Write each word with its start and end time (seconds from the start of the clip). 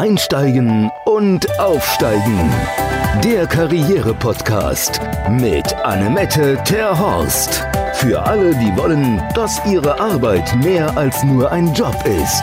Einsteigen 0.00 0.90
und 1.04 1.60
Aufsteigen. 1.60 2.50
Der 3.22 3.46
Karriere-Podcast 3.46 4.98
mit 5.28 5.74
Annemette 5.84 6.58
Terhorst. 6.64 7.66
Für 7.92 8.22
alle, 8.22 8.54
die 8.54 8.74
wollen, 8.78 9.22
dass 9.34 9.60
ihre 9.66 10.00
Arbeit 10.00 10.56
mehr 10.64 10.96
als 10.96 11.22
nur 11.22 11.52
ein 11.52 11.74
Job 11.74 11.94
ist. 12.06 12.42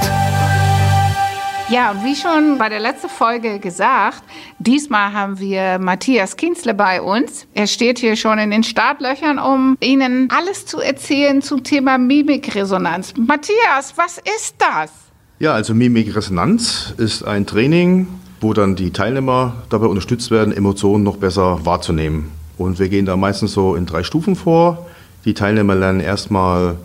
Ja, 1.69 1.89
und 1.89 2.03
wie 2.03 2.15
schon 2.15 2.59
bei 2.59 2.69
der 2.69 2.79
letzten 2.79 3.09
Folge 3.09 3.57
gesagt, 3.57 4.21
diesmal 4.59 5.11
haben 5.11 5.39
wir 5.39 5.79
Matthias 5.79 6.37
Kienzle 6.37 6.75
bei 6.75 7.01
uns. 7.01 7.47
Er 7.55 7.65
steht 7.65 7.97
hier 7.97 8.15
schon 8.15 8.37
in 8.37 8.51
den 8.51 8.63
Startlöchern, 8.63 9.39
um 9.39 9.77
Ihnen 9.81 10.29
alles 10.29 10.67
zu 10.67 10.79
erzählen 10.79 11.41
zum 11.41 11.63
Thema 11.63 11.97
Mimikresonanz. 11.97 13.15
Matthias, 13.17 13.97
was 13.97 14.19
ist 14.19 14.57
das? 14.59 15.06
Ja, 15.39 15.53
also 15.53 15.73
Mimikresonanz 15.73 16.93
ist 16.97 17.23
ein 17.23 17.45
Training, 17.45 18.07
wo 18.41 18.53
dann 18.53 18.75
die 18.75 18.91
Teilnehmer 18.91 19.53
dabei 19.69 19.87
unterstützt 19.87 20.31
werden, 20.31 20.51
Emotionen 20.53 21.03
noch 21.03 21.17
besser 21.17 21.65
wahrzunehmen. 21.65 22.31
Und 22.57 22.79
wir 22.79 22.89
gehen 22.89 23.05
da 23.05 23.15
meistens 23.15 23.53
so 23.53 23.75
in 23.75 23.85
drei 23.85 24.03
Stufen 24.03 24.35
vor. 24.35 24.87
Die 25.25 25.33
Teilnehmer 25.33 25.75
lernen 25.75 25.99
erstmal, 25.99 26.77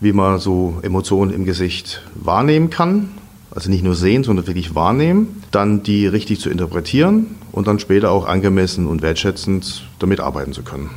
wie 0.00 0.12
man 0.12 0.38
so 0.38 0.78
Emotionen 0.82 1.32
im 1.32 1.44
Gesicht 1.44 2.02
wahrnehmen 2.14 2.70
kann 2.70 3.10
also 3.50 3.70
nicht 3.70 3.82
nur 3.82 3.94
sehen, 3.94 4.24
sondern 4.24 4.46
wirklich 4.46 4.74
wahrnehmen, 4.74 5.42
dann 5.50 5.82
die 5.82 6.06
richtig 6.06 6.40
zu 6.40 6.50
interpretieren 6.50 7.36
und 7.52 7.66
dann 7.66 7.78
später 7.78 8.10
auch 8.10 8.26
angemessen 8.26 8.86
und 8.86 9.02
wertschätzend 9.02 9.84
damit 9.98 10.20
arbeiten 10.20 10.52
zu 10.52 10.62
können. 10.62 10.90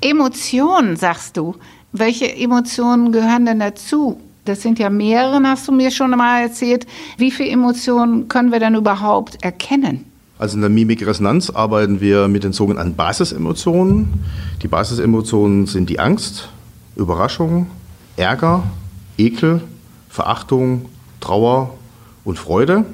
Emotionen, 0.00 0.96
sagst 0.96 1.36
du. 1.36 1.56
Welche 1.92 2.34
Emotionen 2.34 3.12
gehören 3.12 3.46
denn 3.46 3.60
dazu? 3.60 4.20
Das 4.44 4.60
sind 4.60 4.80
ja 4.80 4.90
mehrere, 4.90 5.40
hast 5.44 5.68
du 5.68 5.72
mir 5.72 5.92
schon 5.92 6.10
mal 6.10 6.42
erzählt. 6.42 6.86
Wie 7.16 7.30
viele 7.30 7.50
Emotionen 7.50 8.26
können 8.26 8.50
wir 8.50 8.58
denn 8.58 8.74
überhaupt 8.74 9.42
erkennen? 9.44 10.04
Also 10.36 10.56
in 10.56 10.62
der 10.62 10.70
Mimikresonanz 10.70 11.50
arbeiten 11.50 12.00
wir 12.00 12.26
mit 12.26 12.42
den 12.42 12.52
sogenannten 12.52 12.96
Basisemotionen. 12.96 14.08
Die 14.60 14.66
Basisemotionen 14.66 15.66
sind 15.66 15.88
die 15.88 16.00
Angst, 16.00 16.48
Überraschung, 16.96 17.68
Ärger, 18.16 18.64
Ekel, 19.16 19.62
Verachtung, 20.08 20.86
Trauer 21.20 21.74
und 22.24 22.36
Freude. 22.36 22.84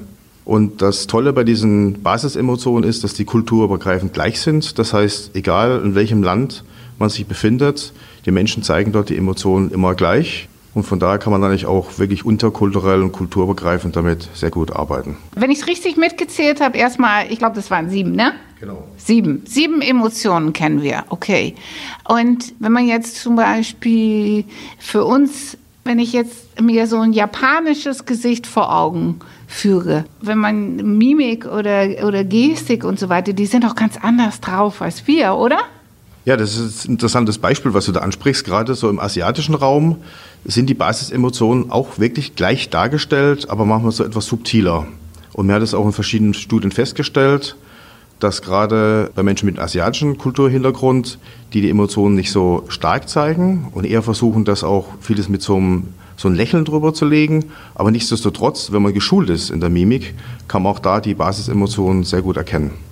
Und 0.45 0.83
das 0.83 1.07
Tolle 1.07 1.33
bei 1.33 1.43
diesen 1.43 2.03
Basisemotionen 2.03 2.87
ist, 2.87 3.03
dass 3.03 3.15
die 3.15 3.25
kulturübergreifend 3.25 4.13
gleich 4.13 4.39
sind. 4.39 4.77
Das 4.77 4.93
heißt, 4.93 5.35
egal 5.35 5.81
in 5.83 5.95
welchem 5.95 6.21
Land 6.21 6.63
man 6.99 7.09
sich 7.09 7.25
befindet, 7.25 7.93
die 8.27 8.31
Menschen 8.31 8.61
zeigen 8.61 8.91
dort 8.91 9.09
die 9.09 9.17
Emotionen 9.17 9.71
immer 9.71 9.95
gleich. 9.95 10.47
Und 10.79 10.85
von 10.85 10.97
daher 10.97 11.17
kann 11.17 11.33
man 11.33 11.43
eigentlich 11.43 11.65
auch 11.65 11.99
wirklich 11.99 12.23
unterkulturell 12.23 13.01
und 13.01 13.11
kulturübergreifend 13.11 13.97
damit 13.97 14.29
sehr 14.33 14.49
gut 14.49 14.73
arbeiten. 14.73 15.17
Wenn 15.35 15.51
ich 15.51 15.59
es 15.59 15.67
richtig 15.67 15.97
mitgezählt 15.97 16.61
habe, 16.61 16.77
erstmal, 16.77 17.29
ich 17.29 17.37
glaube, 17.37 17.55
das 17.57 17.69
waren 17.69 17.89
sieben, 17.89 18.13
ne? 18.13 18.31
Genau. 18.61 18.87
Sieben. 18.95 19.43
Sieben 19.45 19.81
Emotionen 19.81 20.53
kennen 20.53 20.81
wir, 20.81 21.03
okay. 21.09 21.55
Und 22.07 22.53
wenn 22.59 22.71
man 22.71 22.87
jetzt 22.87 23.17
zum 23.17 23.35
Beispiel 23.35 24.45
für 24.77 25.03
uns 25.03 25.57
wenn 25.85 25.97
ich 25.97 26.13
jetzt 26.13 26.61
mir 26.61 26.85
so 26.85 26.99
ein 26.99 27.13
japanisches 27.13 28.05
Gesicht 28.05 28.45
vor 28.45 28.75
Augen 28.75 29.21
führe, 29.47 30.05
wenn 30.21 30.37
man 30.37 30.75
Mimik 30.99 31.47
oder, 31.47 32.05
oder 32.05 32.23
Gestik 32.23 32.83
und 32.83 32.99
so 32.99 33.09
weiter, 33.09 33.33
die 33.33 33.47
sind 33.47 33.65
auch 33.65 33.73
ganz 33.73 33.97
anders 33.99 34.39
drauf 34.39 34.83
als 34.83 35.07
wir, 35.07 35.33
oder? 35.33 35.57
Ja, 36.29 36.37
das 36.37 36.59
ist 36.59 36.85
ein 36.85 36.91
interessantes 36.91 37.39
Beispiel, 37.39 37.73
was 37.73 37.87
du 37.87 37.91
da 37.91 38.01
ansprichst. 38.01 38.45
Gerade 38.45 38.75
so 38.75 38.87
im 38.87 38.99
asiatischen 38.99 39.55
Raum 39.55 39.95
sind 40.45 40.69
die 40.69 40.75
Basisemotionen 40.75 41.71
auch 41.71 41.97
wirklich 41.97 42.35
gleich 42.35 42.69
dargestellt, 42.69 43.49
aber 43.49 43.65
manchmal 43.65 43.93
so 43.93 44.03
etwas 44.03 44.27
subtiler. 44.27 44.85
Und 45.33 45.47
mir 45.47 45.53
hat 45.53 45.63
es 45.63 45.73
auch 45.73 45.87
in 45.87 45.91
verschiedenen 45.91 46.35
Studien 46.35 46.71
festgestellt, 46.71 47.55
dass 48.19 48.43
gerade 48.43 49.09
bei 49.15 49.23
Menschen 49.23 49.47
mit 49.47 49.57
asiatischem 49.57 50.19
Kulturhintergrund, 50.19 51.17
die 51.51 51.61
die 51.61 51.69
Emotionen 51.71 52.13
nicht 52.13 52.31
so 52.31 52.63
stark 52.67 53.09
zeigen 53.09 53.69
und 53.71 53.87
eher 53.87 54.03
versuchen, 54.03 54.45
das 54.45 54.63
auch 54.63 54.85
vieles 55.01 55.29
mit 55.29 55.41
so 55.41 55.55
einem, 55.55 55.87
so 56.15 56.27
einem 56.27 56.37
Lächeln 56.37 56.63
drüber 56.63 56.93
zu 56.93 57.05
legen. 57.05 57.45
Aber 57.73 57.89
nichtsdestotrotz, 57.89 58.71
wenn 58.71 58.83
man 58.83 58.93
geschult 58.93 59.31
ist 59.31 59.49
in 59.49 59.61
der 59.61 59.71
Mimik, 59.71 60.13
kann 60.47 60.61
man 60.61 60.73
auch 60.73 60.79
da 60.79 61.01
die 61.01 61.15
Basisemotionen 61.15 62.03
sehr 62.03 62.21
gut 62.21 62.37
erkennen. 62.37 62.88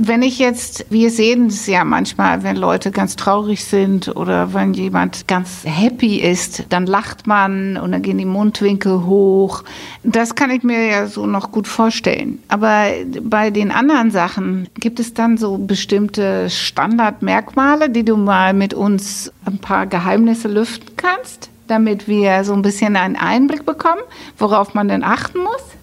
Wenn 0.00 0.22
ich 0.22 0.38
jetzt, 0.38 0.86
wir 0.90 1.10
sehen 1.10 1.46
es 1.46 1.66
ja 1.66 1.82
manchmal, 1.82 2.44
wenn 2.44 2.54
Leute 2.54 2.92
ganz 2.92 3.16
traurig 3.16 3.64
sind 3.64 4.14
oder 4.14 4.54
wenn 4.54 4.72
jemand 4.72 5.26
ganz 5.26 5.64
happy 5.64 6.20
ist, 6.20 6.66
dann 6.68 6.86
lacht 6.86 7.26
man 7.26 7.76
und 7.76 7.90
dann 7.90 8.02
gehen 8.02 8.16
die 8.16 8.24
Mundwinkel 8.24 9.06
hoch. 9.06 9.64
Das 10.04 10.36
kann 10.36 10.52
ich 10.52 10.62
mir 10.62 10.86
ja 10.86 11.08
so 11.08 11.26
noch 11.26 11.50
gut 11.50 11.66
vorstellen. 11.66 12.38
Aber 12.46 12.84
bei 13.22 13.50
den 13.50 13.72
anderen 13.72 14.12
Sachen 14.12 14.68
gibt 14.78 15.00
es 15.00 15.14
dann 15.14 15.36
so 15.36 15.58
bestimmte 15.58 16.48
Standardmerkmale, 16.48 17.90
die 17.90 18.04
du 18.04 18.16
mal 18.16 18.54
mit 18.54 18.74
uns 18.74 19.32
ein 19.46 19.58
paar 19.58 19.88
Geheimnisse 19.88 20.46
lüften 20.46 20.96
kannst, 20.96 21.50
damit 21.66 22.06
wir 22.06 22.44
so 22.44 22.52
ein 22.52 22.62
bisschen 22.62 22.94
einen 22.94 23.16
Einblick 23.16 23.66
bekommen, 23.66 24.02
worauf 24.38 24.74
man 24.74 24.86
denn 24.86 25.02
achten 25.02 25.40
muss? 25.40 25.77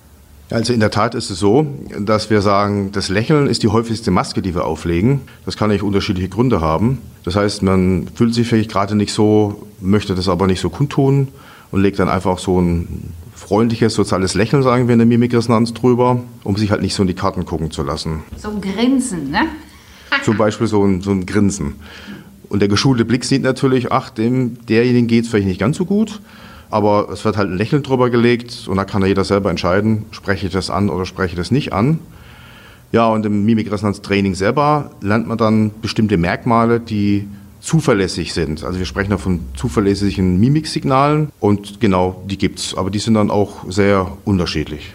Also 0.51 0.73
in 0.73 0.79
der 0.79 0.91
Tat 0.91 1.16
ist 1.16 1.31
es 1.31 1.39
so, 1.39 1.66
dass 2.00 2.29
wir 2.29 2.41
sagen, 2.41 2.91
das 2.91 3.09
Lächeln 3.09 3.47
ist 3.47 3.63
die 3.63 3.67
häufigste 3.67 4.11
Maske, 4.11 4.44
die 4.44 4.53
wir 4.53 4.66
auflegen. 4.66 5.22
Das 5.44 5.57
kann 5.57 5.72
nicht 5.72 5.81
unterschiedliche 5.81 6.29
Gründe 6.29 6.61
haben. 6.61 7.00
Das 7.23 7.35
heißt, 7.35 7.63
man 7.63 8.07
fühlt 8.13 8.33
sich 8.35 8.47
vielleicht 8.47 8.72
gerade 8.72 8.95
nicht 8.95 9.11
so, 9.11 9.67
möchte 9.81 10.13
das 10.13 10.29
aber 10.29 10.45
nicht 10.45 10.59
so 10.59 10.69
kundtun 10.69 11.29
und 11.72 11.81
legt 11.81 11.97
dann 11.97 12.09
einfach 12.09 12.38
so 12.38 12.61
ein 12.61 13.13
freundliches, 13.34 13.95
soziales 13.95 14.35
Lächeln, 14.35 14.61
sagen 14.61 14.88
wir 14.88 14.94
in 14.94 15.00
der 15.00 15.07
Mimikresonanz 15.07 15.73
drüber, 15.73 16.22
um 16.44 16.55
sich 16.57 16.69
halt 16.69 16.81
nicht 16.81 16.94
so 16.94 17.01
in 17.01 17.07
die 17.07 17.16
Karten 17.16 17.45
gucken 17.45 17.72
zu 17.72 17.81
lassen. 17.81 18.23
So 18.38 18.50
ein 18.50 18.61
Grinsen, 18.61 19.31
ne? 19.31 19.47
Zum 20.23 20.38
Beispiel 20.38 20.67
so 20.67 20.84
ein, 20.84 21.01
so 21.01 21.11
ein 21.11 21.25
Grinsen. 21.25 21.75
Und 22.50 22.59
der 22.59 22.69
geschulte 22.69 23.03
Blick 23.03 23.25
sieht 23.25 23.41
natürlich, 23.41 23.91
ach, 23.91 24.11
dem, 24.11 24.63
derjenigen 24.67 25.07
geht 25.07 25.25
es 25.25 25.31
vielleicht 25.31 25.47
nicht 25.47 25.59
ganz 25.59 25.78
so 25.78 25.85
gut 25.85 26.22
aber 26.69 27.09
es 27.11 27.23
wird 27.25 27.37
halt 27.37 27.49
ein 27.49 27.57
Lächeln 27.57 27.83
drüber 27.83 28.09
gelegt 28.09 28.67
und 28.67 28.77
da 28.77 28.85
kann 28.85 29.01
ja 29.01 29.07
jeder 29.07 29.23
selber 29.23 29.49
entscheiden, 29.49 30.05
spreche 30.11 30.47
ich 30.47 30.53
das 30.53 30.69
an 30.69 30.89
oder 30.89 31.05
spreche 31.05 31.33
ich 31.33 31.37
das 31.37 31.51
nicht 31.51 31.73
an. 31.73 31.99
Ja, 32.91 33.07
und 33.07 33.25
im 33.25 33.45
Mimikresonanztraining 33.45 34.35
selber 34.35 34.91
lernt 35.01 35.27
man 35.27 35.37
dann 35.37 35.71
bestimmte 35.81 36.17
Merkmale, 36.17 36.79
die 36.79 37.27
zuverlässig 37.59 38.33
sind. 38.33 38.63
Also 38.63 38.77
wir 38.79 38.85
sprechen 38.85 39.09
da 39.09 39.17
von 39.17 39.41
zuverlässigen 39.55 40.39
Mimiksignalen 40.39 41.29
und 41.39 41.79
genau, 41.79 42.23
die 42.29 42.37
gibt 42.37 42.59
es, 42.59 42.77
aber 42.77 42.91
die 42.91 42.99
sind 42.99 43.15
dann 43.15 43.31
auch 43.31 43.69
sehr 43.69 44.15
unterschiedlich. 44.23 44.93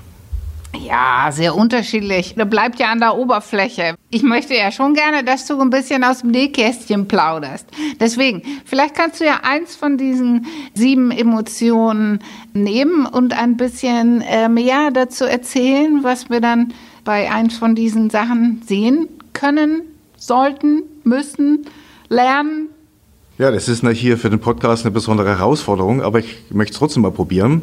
Ja, 0.79 1.31
sehr 1.33 1.57
unterschiedlich. 1.57 2.35
Da 2.37 2.45
bleibt 2.45 2.79
ja 2.79 2.93
an 2.93 3.01
der 3.01 3.17
Oberfläche. 3.17 3.97
Ich 4.11 4.23
möchte 4.23 4.55
ja 4.55 4.71
schon 4.71 4.95
gerne, 4.95 5.25
dass 5.25 5.47
du 5.47 5.61
ein 5.61 5.71
bisschen 5.71 6.05
aus 6.05 6.21
dem 6.21 6.31
Nähkästchen 6.31 7.09
plauderst. 7.09 7.67
Deswegen, 7.99 8.43
vielleicht 8.65 8.95
kannst 8.95 9.21
du 9.21 9.25
ja 9.25 9.41
eins 9.43 9.75
von 9.75 9.99
diesen 9.99 10.47
sieben 10.75 11.11
Emotionen 11.11 12.21
nehmen 12.53 13.07
und 13.07 13.33
ein 13.33 13.57
bisschen 13.57 14.23
äh, 14.23 14.49
mehr 14.49 14.91
dazu 14.93 15.25
erzählen, 15.25 16.01
was 16.03 16.31
wir 16.31 16.41
dann 16.41 16.73
bei 17.05 17.31
eins 17.31 17.57
von 17.57 17.75
diesen 17.75 18.11
Sachen 18.11 18.63
sehen 18.67 19.09
können, 19.33 19.83
sollten, 20.17 20.83
müssen, 21.03 21.67
lernen. 22.09 22.69
Ja, 23.39 23.51
das 23.51 23.69
ist 23.69 23.87
hier 23.87 24.19
für 24.19 24.29
den 24.29 24.41
Podcast 24.41 24.85
eine 24.85 24.93
besondere 24.93 25.31
Herausforderung, 25.31 26.03
aber 26.03 26.19
ich 26.19 26.45
möchte 26.51 26.75
es 26.75 26.79
trotzdem 26.79 27.03
mal 27.03 27.11
probieren. 27.11 27.63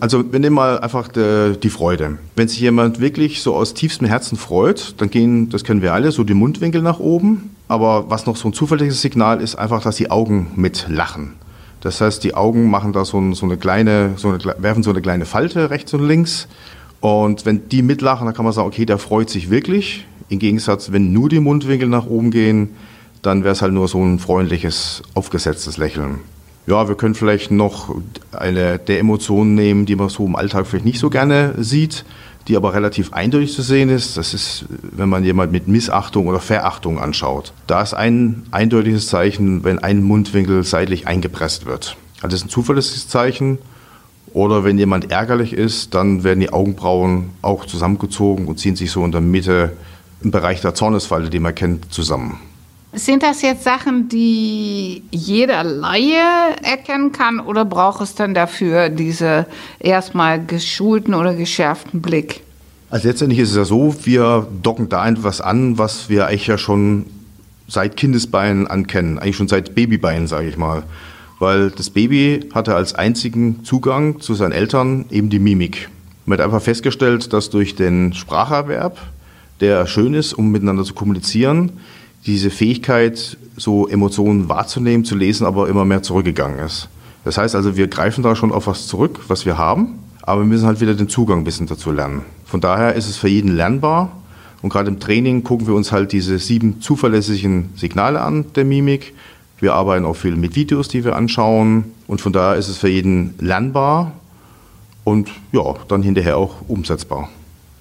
Also 0.00 0.32
wir 0.32 0.40
nehmen 0.40 0.56
mal 0.56 0.80
einfach 0.80 1.08
die, 1.08 1.58
die, 1.62 1.68
Freude. 1.68 2.16
Wenn 2.34 2.48
sich 2.48 2.58
jemand 2.58 3.00
wirklich 3.00 3.42
so 3.42 3.54
aus 3.54 3.74
tiefstem 3.74 4.06
Herzen 4.06 4.38
freut, 4.38 4.94
dann 4.96 5.10
gehen, 5.10 5.50
das 5.50 5.62
kennen 5.62 5.82
wir 5.82 5.92
alle, 5.92 6.10
so 6.10 6.24
die 6.24 6.32
Mundwinkel 6.32 6.80
nach 6.80 6.98
oben. 6.98 7.54
Aber 7.68 8.08
was 8.08 8.24
noch 8.24 8.36
so 8.36 8.48
ein 8.48 8.54
zuverlässiges 8.54 9.02
Signal 9.02 9.42
ist, 9.42 9.56
einfach, 9.56 9.82
dass 9.82 9.96
die 9.96 10.10
Augen 10.10 10.52
mitlachen. 10.56 11.34
Das 11.82 12.00
heißt, 12.00 12.24
die 12.24 12.34
Augen 12.34 12.70
machen 12.70 12.94
da 12.94 13.04
so, 13.04 13.18
ein, 13.18 13.34
so 13.34 13.44
eine 13.44 13.58
kleine, 13.58 14.14
so 14.16 14.28
eine, 14.28 14.38
werfen 14.58 14.82
so 14.82 14.90
eine 14.90 15.02
kleine 15.02 15.26
Falte 15.26 15.70
rechts 15.70 15.92
und 15.92 16.06
links. 16.06 16.48
Und 17.00 17.44
wenn 17.44 17.68
die 17.68 17.82
mitlachen, 17.82 18.26
dann 18.26 18.34
kann 18.34 18.44
man 18.44 18.54
sagen, 18.54 18.68
okay, 18.68 18.86
der 18.86 18.98
freut 18.98 19.28
sich 19.28 19.50
wirklich. 19.50 20.06
Im 20.30 20.38
Gegensatz, 20.38 20.92
wenn 20.92 21.12
nur 21.12 21.28
die 21.28 21.40
Mundwinkel 21.40 21.88
nach 21.88 22.06
oben 22.06 22.30
gehen, 22.30 22.70
dann 23.22 23.44
wäre 23.44 23.52
es 23.52 23.60
halt 23.60 23.72
nur 23.72 23.86
so 23.86 24.02
ein 24.02 24.18
freundliches, 24.18 25.02
aufgesetztes 25.14 25.76
Lächeln. 25.76 26.20
Ja, 26.70 26.86
wir 26.86 26.94
können 26.94 27.16
vielleicht 27.16 27.50
noch 27.50 27.96
eine 28.30 28.78
der 28.78 29.00
Emotionen 29.00 29.56
nehmen, 29.56 29.86
die 29.86 29.96
man 29.96 30.08
so 30.08 30.24
im 30.24 30.36
Alltag 30.36 30.68
vielleicht 30.68 30.84
nicht 30.84 31.00
so 31.00 31.10
gerne 31.10 31.54
sieht, 31.58 32.04
die 32.46 32.56
aber 32.56 32.74
relativ 32.74 33.12
eindeutig 33.12 33.52
zu 33.52 33.62
sehen 33.62 33.88
ist. 33.88 34.16
Das 34.16 34.34
ist, 34.34 34.66
wenn 34.68 35.08
man 35.08 35.24
jemand 35.24 35.50
mit 35.50 35.66
Missachtung 35.66 36.28
oder 36.28 36.38
Verachtung 36.38 37.00
anschaut. 37.00 37.52
Da 37.66 37.82
ist 37.82 37.92
ein 37.92 38.44
eindeutiges 38.52 39.08
Zeichen, 39.08 39.64
wenn 39.64 39.80
ein 39.80 40.04
Mundwinkel 40.04 40.62
seitlich 40.62 41.08
eingepresst 41.08 41.66
wird. 41.66 41.96
Also 42.18 42.28
das 42.28 42.42
ist 42.42 42.46
ein 42.46 42.50
zuverlässiges 42.50 43.08
Zeichen. 43.08 43.58
Oder 44.32 44.62
wenn 44.62 44.78
jemand 44.78 45.10
ärgerlich 45.10 45.52
ist, 45.52 45.96
dann 45.96 46.22
werden 46.22 46.38
die 46.38 46.52
Augenbrauen 46.52 47.30
auch 47.42 47.66
zusammengezogen 47.66 48.46
und 48.46 48.60
ziehen 48.60 48.76
sich 48.76 48.92
so 48.92 49.04
in 49.04 49.10
der 49.10 49.20
Mitte 49.20 49.72
im 50.22 50.30
Bereich 50.30 50.60
der 50.60 50.76
Zornesfalte, 50.76 51.30
die 51.30 51.40
man 51.40 51.52
kennt, 51.52 51.92
zusammen. 51.92 52.38
Sind 52.92 53.22
das 53.22 53.42
jetzt 53.42 53.62
Sachen, 53.62 54.08
die 54.08 55.04
jeder 55.12 55.62
Laie 55.62 56.24
erkennen 56.62 57.12
kann 57.12 57.38
oder 57.38 57.64
braucht 57.64 58.00
es 58.00 58.16
dann 58.16 58.34
dafür 58.34 58.88
diese 58.88 59.46
erstmal 59.78 60.44
geschulten 60.44 61.14
oder 61.14 61.34
geschärften 61.34 62.02
Blick? 62.02 62.42
Also 62.90 63.06
letztendlich 63.06 63.38
ist 63.38 63.50
es 63.50 63.56
ja 63.56 63.64
so, 63.64 63.94
wir 64.02 64.48
docken 64.62 64.88
da 64.88 65.08
etwas 65.08 65.40
an, 65.40 65.78
was 65.78 66.08
wir 66.08 66.26
eigentlich 66.26 66.48
ja 66.48 66.58
schon 66.58 67.06
seit 67.68 67.96
Kindesbeinen 67.96 68.66
ankennen, 68.66 69.20
eigentlich 69.20 69.36
schon 69.36 69.46
seit 69.46 69.76
Babybeinen, 69.76 70.26
sage 70.26 70.48
ich 70.48 70.56
mal. 70.56 70.82
Weil 71.38 71.70
das 71.70 71.90
Baby 71.90 72.48
hatte 72.52 72.74
als 72.74 72.96
einzigen 72.96 73.64
Zugang 73.64 74.20
zu 74.20 74.34
seinen 74.34 74.50
Eltern 74.50 75.04
eben 75.10 75.30
die 75.30 75.38
Mimik. 75.38 75.88
Man 76.26 76.38
hat 76.38 76.44
einfach 76.44 76.60
festgestellt, 76.60 77.32
dass 77.32 77.50
durch 77.50 77.76
den 77.76 78.12
Spracherwerb, 78.12 78.98
der 79.60 79.86
schön 79.86 80.14
ist, 80.14 80.32
um 80.32 80.50
miteinander 80.50 80.82
zu 80.82 80.94
kommunizieren, 80.94 81.72
diese 82.26 82.50
Fähigkeit, 82.50 83.36
so 83.56 83.88
Emotionen 83.88 84.48
wahrzunehmen, 84.48 85.04
zu 85.04 85.16
lesen, 85.16 85.46
aber 85.46 85.68
immer 85.68 85.84
mehr 85.84 86.02
zurückgegangen 86.02 86.58
ist. 86.60 86.88
Das 87.24 87.38
heißt 87.38 87.54
also, 87.54 87.76
wir 87.76 87.88
greifen 87.88 88.22
da 88.22 88.34
schon 88.34 88.52
auf 88.52 88.66
was 88.66 88.86
zurück, 88.86 89.20
was 89.28 89.44
wir 89.46 89.58
haben, 89.58 89.98
aber 90.22 90.42
wir 90.42 90.46
müssen 90.46 90.66
halt 90.66 90.80
wieder 90.80 90.94
den 90.94 91.08
Zugang 91.08 91.38
ein 91.38 91.44
bisschen 91.44 91.66
dazu 91.66 91.90
lernen. 91.90 92.22
Von 92.44 92.60
daher 92.60 92.94
ist 92.94 93.08
es 93.08 93.16
für 93.16 93.28
jeden 93.28 93.54
lernbar 93.56 94.10
und 94.62 94.70
gerade 94.70 94.88
im 94.88 95.00
Training 95.00 95.44
gucken 95.44 95.66
wir 95.66 95.74
uns 95.74 95.92
halt 95.92 96.12
diese 96.12 96.38
sieben 96.38 96.80
zuverlässigen 96.80 97.70
Signale 97.76 98.20
an 98.20 98.46
der 98.54 98.64
Mimik. 98.64 99.14
Wir 99.58 99.74
arbeiten 99.74 100.06
auch 100.06 100.16
viel 100.16 100.36
mit 100.36 100.56
Videos, 100.56 100.88
die 100.88 101.04
wir 101.04 101.16
anschauen 101.16 101.84
und 102.06 102.20
von 102.20 102.32
daher 102.32 102.56
ist 102.56 102.68
es 102.68 102.78
für 102.78 102.88
jeden 102.88 103.34
lernbar 103.38 104.12
und 105.04 105.30
ja, 105.52 105.74
dann 105.88 106.02
hinterher 106.02 106.36
auch 106.38 106.56
umsetzbar. 106.68 107.28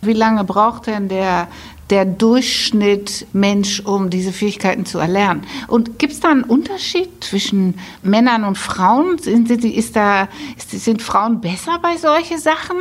Wie 0.01 0.13
lange 0.13 0.43
braucht 0.43 0.87
denn 0.87 1.09
der, 1.09 1.47
der 1.89 2.05
Durchschnitt 2.05 3.27
Mensch, 3.33 3.81
um 3.81 4.09
diese 4.09 4.31
Fähigkeiten 4.31 4.85
zu 4.85 4.97
erlernen? 4.97 5.43
Und 5.67 5.99
gibt 5.99 6.13
es 6.13 6.21
da 6.21 6.29
einen 6.29 6.43
Unterschied 6.43 7.23
zwischen 7.23 7.77
Männern 8.01 8.45
und 8.45 8.57
Frauen? 8.57 9.17
Sind, 9.17 9.49
ist 9.49 9.95
da, 9.95 10.29
sind 10.67 11.01
Frauen 11.01 11.41
besser 11.41 11.79
bei 11.81 11.97
solchen 11.97 12.37
Sachen? 12.37 12.77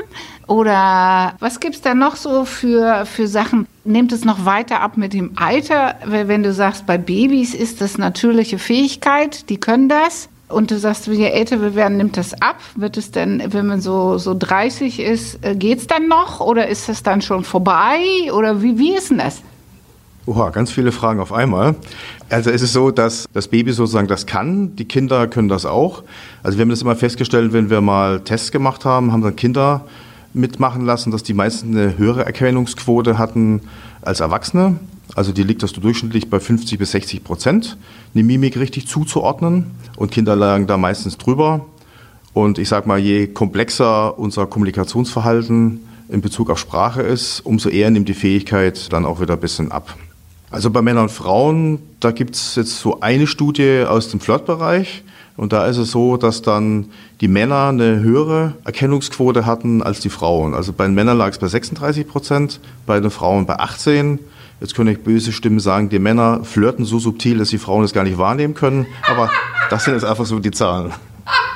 Oder 0.46 1.34
was 1.40 1.58
gibt 1.60 1.74
es 1.74 1.80
da 1.82 1.94
noch 1.94 2.16
so 2.16 2.44
für, 2.44 3.04
für 3.04 3.26
Sachen? 3.26 3.66
Nimmt 3.84 4.12
es 4.12 4.24
noch 4.24 4.44
weiter 4.44 4.80
ab 4.80 4.96
mit 4.96 5.12
dem 5.12 5.32
Alter? 5.36 5.96
Wenn 6.04 6.42
du 6.42 6.52
sagst, 6.52 6.86
bei 6.86 6.98
Babys 6.98 7.52
ist 7.54 7.80
das 7.80 7.98
natürliche 7.98 8.58
Fähigkeit, 8.58 9.48
die 9.50 9.58
können 9.58 9.88
das. 9.88 10.28
Und 10.48 10.70
du 10.70 10.78
sagst, 10.78 11.06
je 11.06 11.26
älter 11.26 11.60
wir 11.60 11.74
werden, 11.74 11.98
nimmt 11.98 12.16
das 12.16 12.32
ab? 12.40 12.56
Wird 12.74 12.96
es 12.96 13.10
denn, 13.10 13.42
wenn 13.52 13.66
man 13.66 13.82
so, 13.82 14.16
so 14.16 14.34
30 14.36 15.00
ist, 15.00 15.44
äh, 15.44 15.54
geht 15.54 15.78
es 15.78 15.86
dann 15.86 16.08
noch 16.08 16.40
oder 16.40 16.68
ist 16.68 16.88
es 16.88 17.02
dann 17.02 17.20
schon 17.20 17.44
vorbei? 17.44 18.00
Oder 18.32 18.62
wie, 18.62 18.78
wie 18.78 18.94
ist 18.94 19.10
denn 19.10 19.18
das? 19.18 19.42
Oha, 20.24 20.50
ganz 20.50 20.70
viele 20.70 20.92
Fragen 20.92 21.20
auf 21.20 21.32
einmal. 21.32 21.74
Also 22.30 22.50
es 22.50 22.62
ist 22.62 22.72
so, 22.72 22.90
dass 22.90 23.26
das 23.32 23.48
Baby 23.48 23.72
sozusagen 23.72 24.08
das 24.08 24.26
kann, 24.26 24.76
die 24.76 24.84
Kinder 24.84 25.26
können 25.26 25.48
das 25.48 25.64
auch. 25.64 26.02
Also 26.42 26.58
wir 26.58 26.62
haben 26.62 26.70
das 26.70 26.82
immer 26.82 26.96
festgestellt, 26.96 27.52
wenn 27.52 27.70
wir 27.70 27.80
mal 27.80 28.20
Tests 28.20 28.50
gemacht 28.50 28.84
haben, 28.84 29.12
haben 29.12 29.22
dann 29.22 29.36
Kinder 29.36 29.86
mitmachen 30.34 30.84
lassen, 30.84 31.10
dass 31.10 31.22
die 31.22 31.34
meisten 31.34 31.76
eine 31.76 31.96
höhere 31.96 32.26
Erkennungsquote 32.26 33.18
hatten 33.18 33.62
als 34.02 34.20
Erwachsene. 34.20 34.76
Also 35.14 35.32
die 35.32 35.42
liegt 35.42 35.62
das 35.62 35.72
durchschnittlich 35.72 36.30
bei 36.30 36.40
50 36.40 36.78
bis 36.78 36.92
60 36.92 37.24
Prozent, 37.24 37.76
eine 38.14 38.24
Mimik 38.24 38.56
richtig 38.58 38.86
zuzuordnen. 38.86 39.70
Und 39.96 40.10
Kinder 40.10 40.36
lagen 40.36 40.66
da 40.66 40.76
meistens 40.76 41.18
drüber. 41.18 41.66
Und 42.34 42.58
ich 42.58 42.68
sage 42.68 42.86
mal, 42.86 42.98
je 42.98 43.26
komplexer 43.26 44.18
unser 44.18 44.46
Kommunikationsverhalten 44.46 45.80
in 46.08 46.20
Bezug 46.20 46.50
auf 46.50 46.58
Sprache 46.58 47.02
ist, 47.02 47.40
umso 47.40 47.68
eher 47.68 47.90
nimmt 47.90 48.08
die 48.08 48.14
Fähigkeit 48.14 48.92
dann 48.92 49.04
auch 49.04 49.20
wieder 49.20 49.34
ein 49.34 49.40
bisschen 49.40 49.72
ab. 49.72 49.96
Also 50.50 50.70
bei 50.70 50.80
Männern 50.80 51.04
und 51.04 51.10
Frauen, 51.10 51.80
da 52.00 52.10
gibt 52.10 52.34
es 52.34 52.54
jetzt 52.54 52.78
so 52.78 53.00
eine 53.00 53.26
Studie 53.26 53.84
aus 53.86 54.08
dem 54.08 54.20
Flirtbereich. 54.20 55.02
Und 55.36 55.52
da 55.52 55.66
ist 55.66 55.76
es 55.76 55.92
so, 55.92 56.16
dass 56.16 56.42
dann 56.42 56.86
die 57.20 57.28
Männer 57.28 57.68
eine 57.68 58.00
höhere 58.00 58.54
Erkennungsquote 58.64 59.46
hatten 59.46 59.82
als 59.82 60.00
die 60.00 60.08
Frauen. 60.08 60.54
Also 60.54 60.72
bei 60.72 60.84
den 60.84 60.94
Männern 60.94 61.16
lag 61.16 61.30
es 61.30 61.38
bei 61.38 61.46
36 61.46 62.08
Prozent, 62.08 62.60
bei 62.86 62.98
den 62.98 63.10
Frauen 63.10 63.46
bei 63.46 63.56
18 63.58 64.18
Jetzt 64.60 64.74
können 64.74 64.90
euch 64.90 65.02
böse 65.04 65.30
Stimmen 65.32 65.60
sagen, 65.60 65.88
die 65.88 66.00
Männer 66.00 66.42
flirten 66.42 66.84
so 66.84 66.98
subtil, 66.98 67.38
dass 67.38 67.50
die 67.50 67.58
Frauen 67.58 67.84
es 67.84 67.92
gar 67.92 68.02
nicht 68.02 68.18
wahrnehmen 68.18 68.54
können. 68.54 68.86
Aber 69.08 69.30
das 69.70 69.84
sind 69.84 69.94
jetzt 69.94 70.04
einfach 70.04 70.26
so 70.26 70.40
die 70.40 70.50
Zahlen. 70.50 70.92
Ach, 71.24 71.48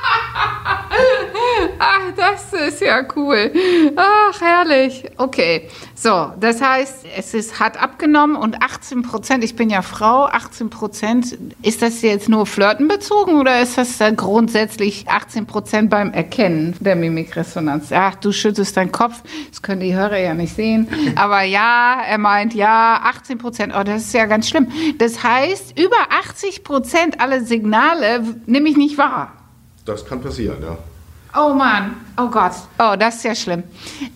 das 2.62 2.74
ist 2.74 2.82
ja 2.82 3.04
cool. 3.16 3.50
Ach, 3.96 4.40
herrlich. 4.40 5.04
Okay. 5.16 5.68
So, 5.94 6.32
das 6.38 6.60
heißt, 6.60 7.06
es 7.16 7.34
ist, 7.34 7.60
hat 7.60 7.80
abgenommen 7.80 8.36
und 8.36 8.62
18 8.62 9.02
Prozent, 9.02 9.44
ich 9.44 9.54
bin 9.56 9.70
ja 9.70 9.82
Frau, 9.82 10.26
18 10.26 10.70
Prozent, 10.70 11.38
ist 11.62 11.82
das 11.82 12.02
jetzt 12.02 12.28
nur 12.28 12.46
Flirten 12.46 12.88
bezogen 12.88 13.38
oder 13.38 13.60
ist 13.60 13.78
das 13.78 13.98
grundsätzlich 14.16 15.08
18 15.08 15.46
Prozent 15.46 15.90
beim 15.90 16.12
Erkennen 16.12 16.74
der 16.80 16.96
Mimikresonanz? 16.96 17.92
Ach, 17.92 18.16
du 18.16 18.32
schüttelst 18.32 18.76
deinen 18.76 18.90
Kopf, 18.90 19.22
das 19.50 19.62
können 19.62 19.80
die 19.80 19.94
Hörer 19.94 20.18
ja 20.18 20.34
nicht 20.34 20.56
sehen. 20.56 20.88
Aber 21.14 21.42
ja, 21.42 22.02
er 22.04 22.18
meint 22.18 22.54
ja, 22.54 23.00
18 23.04 23.38
Prozent, 23.38 23.72
oh, 23.78 23.82
das 23.84 24.02
ist 24.02 24.14
ja 24.14 24.26
ganz 24.26 24.48
schlimm. 24.48 24.68
Das 24.98 25.22
heißt, 25.22 25.78
über 25.78 25.96
80 26.10 26.64
Prozent 26.64 27.20
aller 27.20 27.42
Signale 27.42 28.22
nehme 28.46 28.68
ich 28.68 28.76
nicht 28.76 28.98
wahr. 28.98 29.32
Das 29.84 30.04
kann 30.04 30.20
passieren, 30.20 30.58
ja. 30.62 30.78
Oh 31.34 31.54
Mann, 31.54 31.96
oh 32.18 32.28
Gott, 32.28 32.52
oh, 32.78 32.94
das 32.98 33.16
ist 33.16 33.24
ja 33.24 33.34
schlimm. 33.34 33.62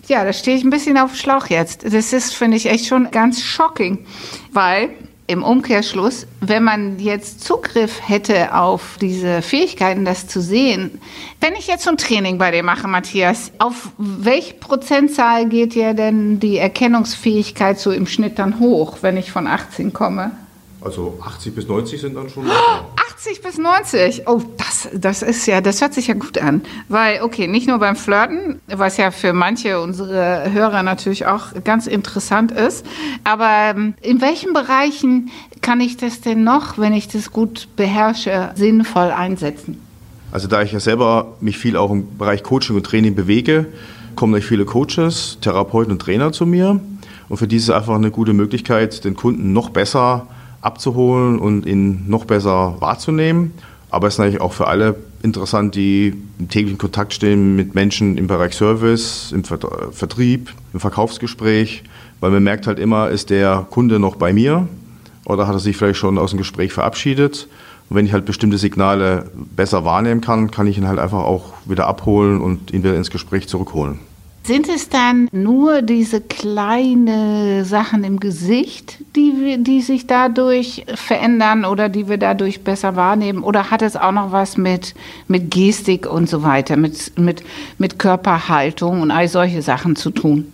Ja, 0.07 0.23
da 0.23 0.33
stehe 0.33 0.55
ich 0.55 0.63
ein 0.63 0.69
bisschen 0.69 0.99
auf 0.99 1.15
Schlauch 1.15 1.47
jetzt. 1.47 1.83
Das 1.83 2.13
ist, 2.13 2.35
finde 2.35 2.57
ich, 2.57 2.67
echt 2.67 2.85
schon 2.85 3.09
ganz 3.09 3.41
shocking, 3.41 4.05
weil 4.51 4.91
im 5.25 5.43
Umkehrschluss, 5.43 6.27
wenn 6.41 6.63
man 6.63 6.99
jetzt 6.99 7.43
Zugriff 7.43 8.07
hätte 8.07 8.55
auf 8.55 8.97
diese 9.01 9.41
Fähigkeiten, 9.41 10.05
das 10.05 10.27
zu 10.27 10.41
sehen, 10.41 11.01
wenn 11.41 11.55
ich 11.55 11.65
jetzt 11.67 11.85
so 11.85 11.89
ein 11.89 11.97
Training 11.97 12.37
bei 12.37 12.51
dir 12.51 12.61
mache, 12.61 12.87
Matthias, 12.87 13.51
auf 13.57 13.89
welche 13.97 14.53
Prozentzahl 14.53 15.49
geht 15.49 15.73
ja 15.73 15.93
denn 15.93 16.39
die 16.39 16.57
Erkennungsfähigkeit 16.57 17.79
so 17.79 17.91
im 17.91 18.05
Schnitt 18.05 18.37
dann 18.37 18.59
hoch, 18.59 18.99
wenn 19.01 19.17
ich 19.17 19.31
von 19.31 19.47
18 19.47 19.91
komme? 19.91 20.31
Also 20.81 21.19
80 21.25 21.55
bis 21.55 21.67
90 21.67 21.99
sind 21.99 22.15
dann 22.15 22.29
schon. 22.29 22.45
80 23.17 23.41
bis 23.41 23.57
90. 23.57 24.27
Oh, 24.27 24.41
das, 24.57 24.89
das 24.93 25.23
ist 25.23 25.47
ja, 25.47 25.59
das 25.59 25.81
hört 25.81 25.95
sich 25.95 26.07
ja 26.07 26.13
gut 26.13 26.37
an. 26.37 26.61
Weil, 26.87 27.23
okay, 27.23 27.47
nicht 27.47 27.67
nur 27.67 27.79
beim 27.79 27.95
Flirten, 27.95 28.61
was 28.67 28.97
ja 28.97 29.09
für 29.09 29.33
manche 29.33 29.81
unserer 29.81 30.51
Hörer 30.51 30.83
natürlich 30.83 31.25
auch 31.25 31.47
ganz 31.63 31.87
interessant 31.87 32.51
ist, 32.51 32.85
aber 33.23 33.49
ähm, 33.75 33.95
in 34.01 34.21
welchen 34.21 34.53
Bereichen 34.53 35.31
kann 35.61 35.81
ich 35.81 35.97
das 35.97 36.21
denn 36.21 36.43
noch, 36.43 36.77
wenn 36.77 36.93
ich 36.93 37.07
das 37.07 37.31
gut 37.31 37.67
beherrsche, 37.75 38.51
sinnvoll 38.53 39.09
einsetzen? 39.09 39.81
Also 40.31 40.47
da 40.47 40.61
ich 40.61 40.71
ja 40.71 40.79
selber 40.79 41.37
mich 41.41 41.57
viel 41.57 41.75
auch 41.75 41.89
im 41.89 42.17
Bereich 42.19 42.43
Coaching 42.43 42.75
und 42.75 42.85
Training 42.85 43.15
bewege, 43.15 43.65
kommen 44.15 44.33
gleich 44.33 44.45
viele 44.45 44.65
Coaches, 44.65 45.39
Therapeuten 45.41 45.91
und 45.91 45.99
Trainer 45.99 46.31
zu 46.31 46.45
mir. 46.45 46.79
Und 47.29 47.37
für 47.37 47.47
die 47.47 47.55
ist 47.55 47.63
es 47.63 47.69
einfach 47.71 47.95
eine 47.95 48.11
gute 48.11 48.33
Möglichkeit, 48.33 49.03
den 49.05 49.15
Kunden 49.15 49.53
noch 49.53 49.71
besser 49.71 50.27
abzuholen 50.67 51.39
und 51.39 51.65
ihn 51.65 52.03
noch 52.07 52.25
besser 52.25 52.75
wahrzunehmen. 52.79 53.53
Aber 53.89 54.07
es 54.07 54.15
ist 54.15 54.19
natürlich 54.19 54.41
auch 54.41 54.53
für 54.53 54.67
alle 54.67 54.95
interessant, 55.23 55.75
die 55.75 56.13
im 56.37 56.49
täglichen 56.49 56.77
Kontakt 56.77 57.13
stehen 57.13 57.55
mit 57.55 57.73
Menschen 57.73 58.17
im 58.17 58.27
Bereich 58.27 58.53
Service, 58.53 59.31
im 59.31 59.43
Vertrieb, 59.43 60.53
im 60.73 60.79
Verkaufsgespräch, 60.79 61.83
weil 62.19 62.31
man 62.31 62.43
merkt 62.43 62.67
halt 62.67 62.79
immer, 62.79 63.09
ist 63.09 63.29
der 63.29 63.65
Kunde 63.69 63.97
noch 63.97 64.17
bei 64.17 64.33
mir 64.33 64.67
oder 65.25 65.47
hat 65.47 65.55
er 65.55 65.59
sich 65.59 65.77
vielleicht 65.77 65.99
schon 65.99 66.17
aus 66.17 66.31
dem 66.31 66.37
Gespräch 66.37 66.73
verabschiedet. 66.73 67.47
Und 67.89 67.95
wenn 67.95 68.05
ich 68.05 68.13
halt 68.13 68.25
bestimmte 68.25 68.57
Signale 68.57 69.31
besser 69.55 69.85
wahrnehmen 69.85 70.21
kann, 70.21 70.51
kann 70.51 70.67
ich 70.67 70.77
ihn 70.77 70.87
halt 70.87 70.99
einfach 70.99 71.23
auch 71.23 71.53
wieder 71.65 71.87
abholen 71.87 72.41
und 72.41 72.71
ihn 72.71 72.83
wieder 72.83 72.95
ins 72.95 73.09
Gespräch 73.09 73.47
zurückholen. 73.47 73.99
Sind 74.47 74.69
es 74.69 74.87
dann 74.87 75.27
nur 75.33 75.81
diese 75.81 76.21
kleinen 76.21 77.65
Sachen 77.65 78.05
im 78.05 78.17
Gesicht, 78.17 79.03
die, 79.13 79.57
die 79.59 79.81
sich 79.81 80.07
dadurch 80.07 80.85
verändern 80.95 81.65
oder 81.65 81.89
die 81.89 82.07
wir 82.07 82.17
dadurch 82.17 82.61
besser 82.61 82.95
wahrnehmen? 82.95 83.43
Oder 83.43 83.71
hat 83.71 83.81
es 83.81 83.97
auch 83.97 84.13
noch 84.13 84.31
was 84.31 84.55
mit, 84.55 84.95
mit 85.27 85.51
Gestik 85.51 86.09
und 86.09 86.29
so 86.29 86.43
weiter, 86.43 86.77
mit, 86.77 87.19
mit, 87.19 87.43
mit 87.77 87.99
Körperhaltung 87.99 89.01
und 89.01 89.11
all 89.11 89.27
solche 89.27 89.61
Sachen 89.61 89.97
zu 89.97 90.11
tun? 90.11 90.53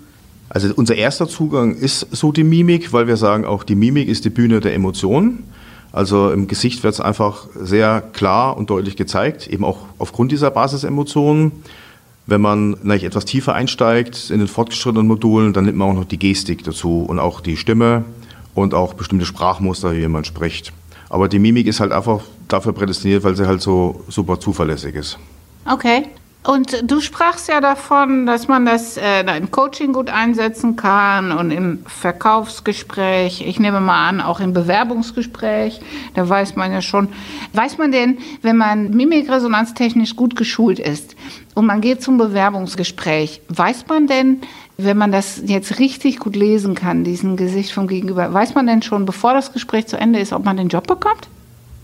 Also 0.49 0.73
unser 0.75 0.95
erster 0.95 1.27
Zugang 1.27 1.75
ist 1.75 2.07
so 2.09 2.31
die 2.31 2.43
Mimik, 2.43 2.93
weil 2.93 3.05
wir 3.05 3.17
sagen, 3.17 3.45
auch 3.45 3.63
die 3.63 3.75
Mimik 3.75 4.07
ist 4.07 4.25
die 4.25 4.31
Bühne 4.31 4.59
der 4.59 4.73
Emotionen. 4.73 5.43
Also 5.91 6.31
im 6.31 6.47
Gesicht 6.47 6.81
wird 6.81 6.95
es 6.95 6.99
einfach 6.99 7.45
sehr 7.53 8.01
klar 8.01 8.57
und 8.57 8.71
deutlich 8.71 8.95
gezeigt, 8.95 9.45
eben 9.45 9.63
auch 9.63 9.85
aufgrund 9.99 10.31
dieser 10.31 10.49
Basisemotionen. 10.49 11.51
Wenn 12.25 12.41
man 12.41 12.71
natürlich 12.71 13.03
etwas 13.03 13.25
tiefer 13.25 13.53
einsteigt 13.53 14.29
in 14.29 14.39
den 14.39 14.47
fortgeschrittenen 14.47 15.07
Modulen, 15.07 15.53
dann 15.53 15.65
nimmt 15.65 15.77
man 15.77 15.89
auch 15.89 15.93
noch 15.93 16.05
die 16.05 16.19
Gestik 16.19 16.63
dazu 16.63 17.03
und 17.03 17.19
auch 17.19 17.41
die 17.41 17.57
Stimme 17.57 18.05
und 18.55 18.73
auch 18.73 18.93
bestimmte 18.93 19.25
Sprachmuster, 19.25 19.95
wie 19.95 20.07
man 20.07 20.23
spricht. 20.23 20.71
Aber 21.09 21.27
die 21.27 21.39
Mimik 21.39 21.67
ist 21.67 21.79
halt 21.79 21.91
einfach 21.91 22.21
dafür 22.47 22.73
prädestiniert, 22.73 23.23
weil 23.23 23.35
sie 23.35 23.45
halt 23.45 23.61
so 23.61 24.03
super 24.07 24.39
zuverlässig 24.39 24.95
ist. 24.95 25.19
Okay. 25.69 26.05
Und 26.45 26.91
du 26.91 26.99
sprachst 26.99 27.47
ja 27.47 27.61
davon, 27.61 28.25
dass 28.25 28.49
man 28.49 28.65
das 28.65 28.97
äh, 28.97 29.21
im 29.37 29.49
Coaching 29.49 29.93
gut 29.93 30.09
einsetzen 30.09 30.75
kann 30.75 31.31
und 31.31 31.51
im 31.51 31.85
Verkaufsgespräch. 31.85 33.45
Ich 33.47 33.61
nehme 33.61 33.79
mal 33.79 34.09
an, 34.09 34.19
auch 34.19 34.41
im 34.41 34.51
Bewerbungsgespräch. 34.51 35.79
Da 36.15 36.27
weiß 36.27 36.57
man 36.57 36.73
ja 36.73 36.81
schon. 36.81 37.07
Weiß 37.53 37.77
man 37.77 37.93
denn, 37.93 38.17
wenn 38.41 38.57
man 38.57 38.89
mimikresonanztechnisch 38.89 40.17
gut 40.17 40.35
geschult 40.35 40.79
ist 40.79 41.15
und 41.55 41.65
man 41.65 41.79
geht 41.79 42.03
zum 42.03 42.17
Bewerbungsgespräch, 42.17 43.41
weiß 43.47 43.85
man 43.87 44.07
denn, 44.07 44.41
wenn 44.77 44.97
man 44.97 45.13
das 45.13 45.41
jetzt 45.45 45.79
richtig 45.79 46.19
gut 46.19 46.35
lesen 46.35 46.75
kann, 46.75 47.05
diesen 47.05 47.37
Gesicht 47.37 47.71
vom 47.71 47.87
Gegenüber, 47.87 48.33
weiß 48.33 48.53
man 48.53 48.67
denn 48.67 48.81
schon, 48.81 49.05
bevor 49.05 49.33
das 49.33 49.53
Gespräch 49.53 49.87
zu 49.87 49.97
Ende 49.97 50.19
ist, 50.19 50.33
ob 50.33 50.43
man 50.43 50.57
den 50.57 50.67
Job 50.67 50.87
bekommt? 50.87 51.29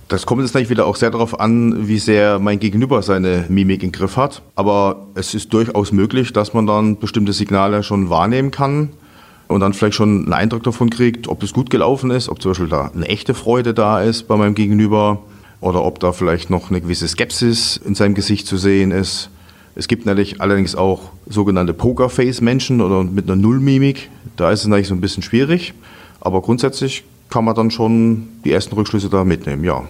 Das 0.09 0.25
kommt 0.25 0.41
jetzt 0.41 0.55
natürlich 0.55 0.71
wieder 0.71 0.87
auch 0.87 0.95
sehr 0.95 1.11
darauf 1.11 1.39
an, 1.39 1.87
wie 1.87 1.99
sehr 1.99 2.39
mein 2.39 2.59
Gegenüber 2.59 3.03
seine 3.03 3.45
Mimik 3.47 3.83
im 3.83 3.91
Griff 3.91 4.17
hat. 4.17 4.41
Aber 4.55 5.05
es 5.13 5.35
ist 5.35 5.53
durchaus 5.53 5.91
möglich, 5.91 6.33
dass 6.33 6.55
man 6.55 6.65
dann 6.65 6.97
bestimmte 6.97 7.31
Signale 7.31 7.83
schon 7.83 8.09
wahrnehmen 8.09 8.49
kann 8.49 8.89
und 9.47 9.59
dann 9.59 9.73
vielleicht 9.73 9.93
schon 9.93 10.23
einen 10.23 10.33
Eindruck 10.33 10.63
davon 10.63 10.89
kriegt, 10.89 11.27
ob 11.27 11.43
es 11.43 11.53
gut 11.53 11.69
gelaufen 11.69 12.09
ist, 12.09 12.27
ob 12.27 12.41
zum 12.41 12.51
Beispiel 12.51 12.69
da 12.69 12.89
eine 12.91 13.07
echte 13.07 13.35
Freude 13.35 13.75
da 13.75 14.01
ist 14.01 14.27
bei 14.27 14.35
meinem 14.35 14.55
Gegenüber 14.55 15.21
oder 15.61 15.83
ob 15.83 15.99
da 15.99 16.11
vielleicht 16.11 16.49
noch 16.49 16.71
eine 16.71 16.81
gewisse 16.81 17.07
Skepsis 17.07 17.77
in 17.77 17.93
seinem 17.93 18.15
Gesicht 18.15 18.47
zu 18.47 18.57
sehen 18.57 18.89
ist. 18.89 19.29
Es 19.75 19.87
gibt 19.87 20.07
natürlich 20.07 20.41
allerdings 20.41 20.73
auch 20.75 21.11
sogenannte 21.27 21.75
Pokerface-Menschen 21.75 22.81
oder 22.81 23.03
mit 23.03 23.27
einer 23.27 23.35
Nullmimik. 23.35 24.09
Da 24.37 24.49
ist 24.49 24.61
es 24.61 24.65
natürlich 24.65 24.87
so 24.87 24.95
ein 24.95 25.01
bisschen 25.01 25.21
schwierig. 25.21 25.75
Aber 26.19 26.41
grundsätzlich 26.41 27.03
kann 27.29 27.45
man 27.45 27.53
dann 27.53 27.69
schon 27.69 28.27
die 28.43 28.51
ersten 28.51 28.73
Rückschlüsse 28.73 29.09
da 29.09 29.23
mitnehmen, 29.23 29.63
ja. 29.63 29.83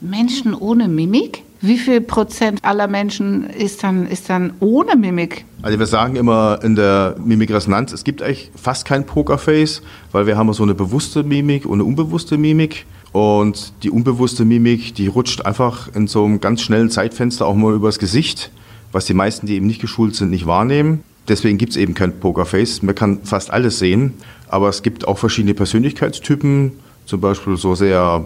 Menschen 0.00 0.54
ohne 0.54 0.88
Mimik? 0.88 1.42
Wie 1.62 1.76
viel 1.76 2.00
Prozent 2.00 2.64
aller 2.64 2.88
Menschen 2.88 3.44
ist 3.50 3.82
dann, 3.82 4.06
ist 4.06 4.30
dann 4.30 4.54
ohne 4.60 4.96
Mimik? 4.96 5.44
Also 5.60 5.78
wir 5.78 5.86
sagen 5.86 6.16
immer 6.16 6.58
in 6.62 6.74
der 6.74 7.16
Mimikresonanz, 7.22 7.92
es 7.92 8.02
gibt 8.02 8.22
eigentlich 8.22 8.50
fast 8.56 8.86
kein 8.86 9.04
Pokerface, 9.04 9.82
weil 10.10 10.26
wir 10.26 10.38
haben 10.38 10.50
so 10.54 10.62
eine 10.62 10.74
bewusste 10.74 11.22
Mimik 11.22 11.66
und 11.66 11.74
eine 11.74 11.84
unbewusste 11.84 12.38
Mimik. 12.38 12.86
Und 13.12 13.72
die 13.82 13.90
unbewusste 13.90 14.44
Mimik, 14.44 14.94
die 14.94 15.08
rutscht 15.08 15.44
einfach 15.44 15.94
in 15.94 16.06
so 16.06 16.24
einem 16.24 16.40
ganz 16.40 16.62
schnellen 16.62 16.90
Zeitfenster 16.90 17.44
auch 17.44 17.56
mal 17.56 17.74
übers 17.74 17.98
Gesicht, 17.98 18.50
was 18.92 19.04
die 19.04 19.14
meisten, 19.14 19.46
die 19.46 19.56
eben 19.56 19.66
nicht 19.66 19.80
geschult 19.80 20.14
sind, 20.14 20.30
nicht 20.30 20.46
wahrnehmen. 20.46 21.02
Deswegen 21.28 21.58
gibt 21.58 21.72
es 21.72 21.76
eben 21.76 21.94
kein 21.94 22.18
Pokerface. 22.18 22.82
Man 22.82 22.94
kann 22.94 23.20
fast 23.24 23.50
alles 23.50 23.78
sehen, 23.78 24.14
aber 24.48 24.68
es 24.68 24.82
gibt 24.82 25.06
auch 25.06 25.18
verschiedene 25.18 25.54
Persönlichkeitstypen, 25.54 26.72
zum 27.04 27.20
Beispiel 27.20 27.56
so 27.56 27.74
sehr 27.74 28.24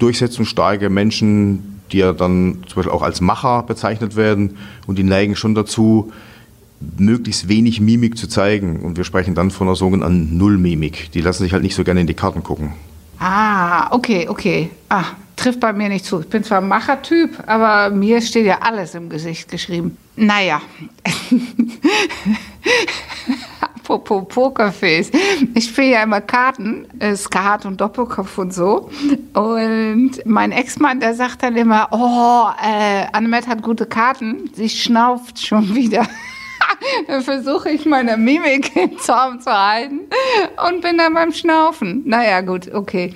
durchsetzungsstarke 0.00 0.90
Menschen, 0.90 1.80
die 1.92 1.98
ja 1.98 2.12
dann 2.12 2.58
zum 2.66 2.76
Beispiel 2.76 2.92
auch 2.92 3.02
als 3.02 3.20
Macher 3.20 3.62
bezeichnet 3.62 4.16
werden 4.16 4.56
und 4.86 4.98
die 4.98 5.02
neigen 5.02 5.36
schon 5.36 5.54
dazu, 5.54 6.12
möglichst 6.98 7.48
wenig 7.48 7.80
Mimik 7.80 8.16
zu 8.16 8.28
zeigen. 8.28 8.80
Und 8.80 8.96
wir 8.96 9.04
sprechen 9.04 9.34
dann 9.34 9.50
von 9.50 9.68
einer 9.68 9.76
sogenannten 9.76 10.38
Nullmimik. 10.38 11.12
Die 11.12 11.20
lassen 11.20 11.42
sich 11.42 11.52
halt 11.52 11.62
nicht 11.62 11.74
so 11.74 11.84
gerne 11.84 12.00
in 12.00 12.06
die 12.06 12.14
Karten 12.14 12.42
gucken. 12.42 12.72
Ah, 13.18 13.94
okay, 13.94 14.26
okay. 14.28 14.70
Ah, 14.88 15.04
trifft 15.36 15.60
bei 15.60 15.72
mir 15.72 15.90
nicht 15.90 16.06
zu. 16.06 16.20
Ich 16.20 16.28
bin 16.28 16.42
zwar 16.42 16.62
Machertyp, 16.62 17.36
aber 17.46 17.94
mir 17.94 18.22
steht 18.22 18.46
ja 18.46 18.60
alles 18.62 18.94
im 18.94 19.10
Gesicht 19.10 19.50
geschrieben. 19.50 19.98
Naja. 20.16 20.62
Apropos 23.82 24.26
Pokerface. 24.28 25.10
Ich 25.54 25.64
spiele 25.64 25.92
ja 25.92 26.02
immer 26.02 26.20
Karten, 26.20 26.86
Skat 27.16 27.64
und 27.64 27.80
Doppelkopf 27.80 28.38
und 28.38 28.52
so. 28.52 28.90
Und 29.34 30.12
mein 30.24 30.52
Ex-Mann, 30.52 31.00
der 31.00 31.14
sagt 31.14 31.42
dann 31.42 31.56
immer, 31.56 31.88
oh, 31.90 32.48
äh, 32.62 33.06
Annemette 33.12 33.48
hat 33.48 33.62
gute 33.62 33.86
Karten, 33.86 34.50
sie 34.54 34.68
schnauft 34.68 35.44
schon 35.44 35.74
wieder. 35.74 36.06
dann 37.06 37.22
versuche 37.22 37.70
ich 37.70 37.86
meine 37.86 38.16
Mimik 38.16 38.74
im 38.76 38.98
Zaum 38.98 39.40
zu 39.40 39.50
halten 39.50 40.00
und 40.68 40.82
bin 40.82 40.98
dann 40.98 41.14
beim 41.14 41.32
Schnaufen. 41.32 42.02
Naja, 42.06 42.40
gut, 42.42 42.72
okay. 42.72 43.12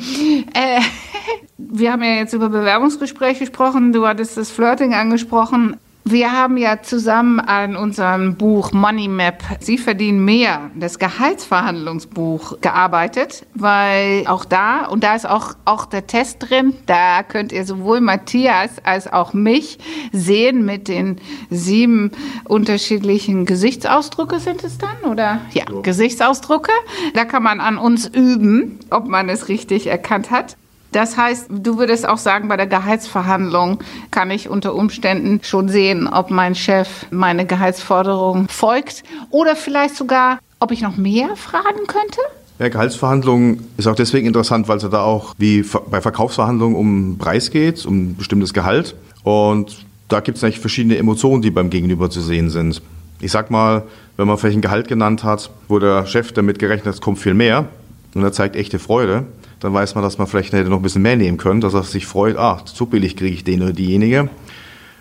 Äh, 0.54 0.80
wir 1.58 1.92
haben 1.92 2.02
ja 2.02 2.14
jetzt 2.14 2.32
über 2.32 2.48
Bewerbungsgespräche 2.48 3.40
gesprochen, 3.40 3.92
du 3.92 4.06
hattest 4.06 4.36
das 4.36 4.50
Flirting 4.50 4.94
angesprochen. 4.94 5.76
Wir 6.06 6.32
haben 6.32 6.58
ja 6.58 6.82
zusammen 6.82 7.40
an 7.40 7.76
unserem 7.76 8.36
Buch 8.36 8.72
Money 8.72 9.08
Map 9.08 9.42
Sie 9.60 9.78
verdienen 9.78 10.22
mehr, 10.22 10.70
das 10.74 10.98
Gehaltsverhandlungsbuch 10.98 12.60
gearbeitet, 12.60 13.46
weil 13.54 14.26
auch 14.26 14.44
da, 14.44 14.84
und 14.84 15.02
da 15.02 15.14
ist 15.14 15.26
auch, 15.26 15.54
auch 15.64 15.86
der 15.86 16.06
Test 16.06 16.50
drin, 16.50 16.74
da 16.84 17.22
könnt 17.22 17.52
ihr 17.52 17.64
sowohl 17.64 18.02
Matthias 18.02 18.72
als 18.84 19.10
auch 19.10 19.32
mich 19.32 19.78
sehen 20.12 20.66
mit 20.66 20.88
den 20.88 21.22
sieben 21.48 22.10
unterschiedlichen 22.44 23.46
Gesichtsausdrücke 23.46 24.40
sind 24.40 24.62
es 24.62 24.76
dann, 24.76 25.10
oder? 25.10 25.40
Ja, 25.52 25.64
so. 25.70 25.80
Gesichtsausdrücke. 25.80 26.72
Da 27.14 27.24
kann 27.24 27.42
man 27.42 27.60
an 27.60 27.78
uns 27.78 28.06
üben, 28.06 28.78
ob 28.90 29.08
man 29.08 29.30
es 29.30 29.48
richtig 29.48 29.86
erkannt 29.86 30.30
hat. 30.30 30.58
Das 30.94 31.16
heißt, 31.16 31.46
du 31.50 31.76
würdest 31.76 32.08
auch 32.08 32.18
sagen, 32.18 32.46
bei 32.46 32.56
der 32.56 32.68
Gehaltsverhandlung 32.68 33.82
kann 34.12 34.30
ich 34.30 34.48
unter 34.48 34.76
Umständen 34.76 35.40
schon 35.42 35.68
sehen, 35.68 36.06
ob 36.06 36.30
mein 36.30 36.54
Chef 36.54 37.06
meine 37.10 37.46
Gehaltsforderung 37.46 38.46
folgt 38.48 39.02
oder 39.30 39.56
vielleicht 39.56 39.96
sogar, 39.96 40.38
ob 40.60 40.70
ich 40.70 40.82
noch 40.82 40.96
mehr 40.96 41.34
fragen 41.34 41.88
könnte? 41.88 42.20
Ja, 42.60 42.68
Gehaltsverhandlung 42.68 43.58
ist 43.76 43.88
auch 43.88 43.96
deswegen 43.96 44.28
interessant, 44.28 44.68
weil 44.68 44.76
es 44.76 44.88
da 44.88 45.02
auch 45.02 45.34
wie 45.36 45.64
bei 45.90 46.00
Verkaufsverhandlungen 46.00 46.76
um 46.76 47.18
Preis 47.18 47.50
geht, 47.50 47.84
um 47.86 48.10
ein 48.10 48.16
bestimmtes 48.16 48.54
Gehalt. 48.54 48.94
Und 49.24 49.84
da 50.06 50.20
gibt 50.20 50.38
es 50.38 50.44
eigentlich 50.44 50.60
verschiedene 50.60 50.96
Emotionen, 50.96 51.42
die 51.42 51.50
beim 51.50 51.70
Gegenüber 51.70 52.08
zu 52.08 52.20
sehen 52.20 52.50
sind. 52.50 52.80
Ich 53.20 53.32
sag 53.32 53.50
mal, 53.50 53.82
wenn 54.16 54.28
man 54.28 54.38
vielleicht 54.38 54.58
ein 54.58 54.62
Gehalt 54.62 54.86
genannt 54.86 55.24
hat, 55.24 55.50
wo 55.66 55.80
der 55.80 56.06
Chef 56.06 56.30
damit 56.30 56.60
gerechnet 56.60 56.86
hat, 56.86 56.94
es 56.94 57.00
kommt 57.00 57.18
viel 57.18 57.34
mehr 57.34 57.66
und 58.14 58.22
er 58.22 58.30
zeigt 58.30 58.54
echte 58.54 58.78
Freude, 58.78 59.24
dann 59.64 59.72
weiß 59.72 59.94
man, 59.94 60.04
dass 60.04 60.18
man 60.18 60.26
vielleicht 60.26 60.52
hätte 60.52 60.68
noch 60.68 60.76
ein 60.76 60.82
bisschen 60.82 61.00
mehr 61.00 61.16
nehmen 61.16 61.38
können, 61.38 61.62
dass 61.62 61.72
er 61.72 61.84
sich 61.84 62.04
freut, 62.04 62.36
ach, 62.36 62.64
so 62.66 62.84
billig 62.84 63.16
kriege 63.16 63.34
ich 63.34 63.44
den 63.44 63.62
oder 63.62 63.72
diejenige. 63.72 64.28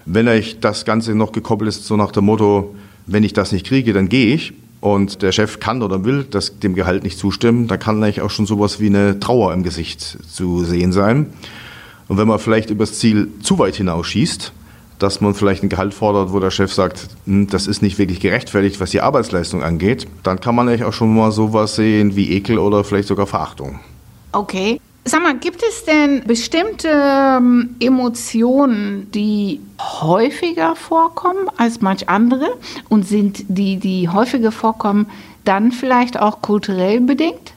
Wenn 0.06 0.30
euch 0.30 0.62
das 0.62 0.86
Ganze 0.86 1.16
noch 1.16 1.34
gekoppelt 1.34 1.68
ist, 1.68 1.86
so 1.86 1.98
nach 1.98 2.12
dem 2.12 2.24
Motto, 2.24 2.74
wenn 3.06 3.26
ich 3.26 3.34
das 3.34 3.52
nicht 3.52 3.66
kriege, 3.66 3.92
dann 3.92 4.08
gehe 4.08 4.34
ich 4.34 4.54
und 4.80 5.22
der 5.22 5.34
Chef 5.34 5.60
kann 5.60 5.82
oder 5.82 6.06
will 6.06 6.26
das 6.30 6.60
dem 6.60 6.76
Gehalt 6.76 7.04
nicht 7.04 7.18
zustimmen, 7.18 7.68
dann 7.68 7.78
kann 7.78 8.02
eigentlich 8.02 8.22
auch 8.22 8.30
schon 8.30 8.46
sowas 8.46 8.80
wie 8.80 8.88
eine 8.88 9.20
Trauer 9.20 9.54
im 9.54 9.64
Gesicht 9.64 10.00
zu 10.02 10.64
sehen 10.64 10.94
sein. 10.94 11.34
Und 12.08 12.18
wenn 12.18 12.30
man 12.30 12.40
vielleicht 12.40 12.70
übers 12.70 12.98
Ziel 13.00 13.28
zu 13.42 13.60
weit 13.60 13.76
hinausschießt, 13.76 14.54
dass 14.98 15.20
man 15.20 15.34
vielleicht 15.34 15.64
ein 15.64 15.70
Gehalt 15.70 15.94
fordert, 15.94 16.32
wo 16.32 16.40
der 16.40 16.52
Chef 16.52 16.72
sagt, 16.72 17.10
hm, 17.26 17.48
das 17.48 17.68
ist 17.68 17.82
nicht 17.82 17.98
wirklich 17.98 18.22
gerechtfertigt, 18.22 18.80
was 18.80 18.92
die 18.92 19.02
Arbeitsleistung 19.02 19.62
angeht, 19.62 20.08
dann 20.24 20.40
kann 20.40 20.56
man 20.56 20.70
eigentlich 20.70 20.86
auch 20.86 20.94
schon 20.94 21.14
mal 21.14 21.34
sowas 21.34 21.76
sehen 21.76 22.16
wie 22.16 22.32
Ekel 22.32 22.60
oder 22.60 22.86
vielleicht 22.86 23.10
sogar 23.10 23.28
Verachtung. 23.28 23.82
Okay. 24.34 24.82
Sag 25.06 25.22
mal, 25.22 25.38
gibt 25.38 25.62
es 25.62 25.84
denn 25.84 26.24
bestimmte 26.26 26.88
ähm, 26.90 27.76
Emotionen, 27.82 29.12
die 29.12 29.60
häufiger 29.80 30.78
vorkommen 30.78 31.50
als 31.58 31.82
manch 31.82 32.08
andere? 32.08 32.48
Und 32.88 33.06
sind 33.06 33.44
die, 33.50 33.78
die 33.78 34.08
häufiger 34.08 34.52
vorkommen, 34.54 35.08
dann 35.44 35.74
vielleicht 35.74 36.18
auch 36.18 36.42
kulturell 36.42 37.02
bedingt? 37.02 37.54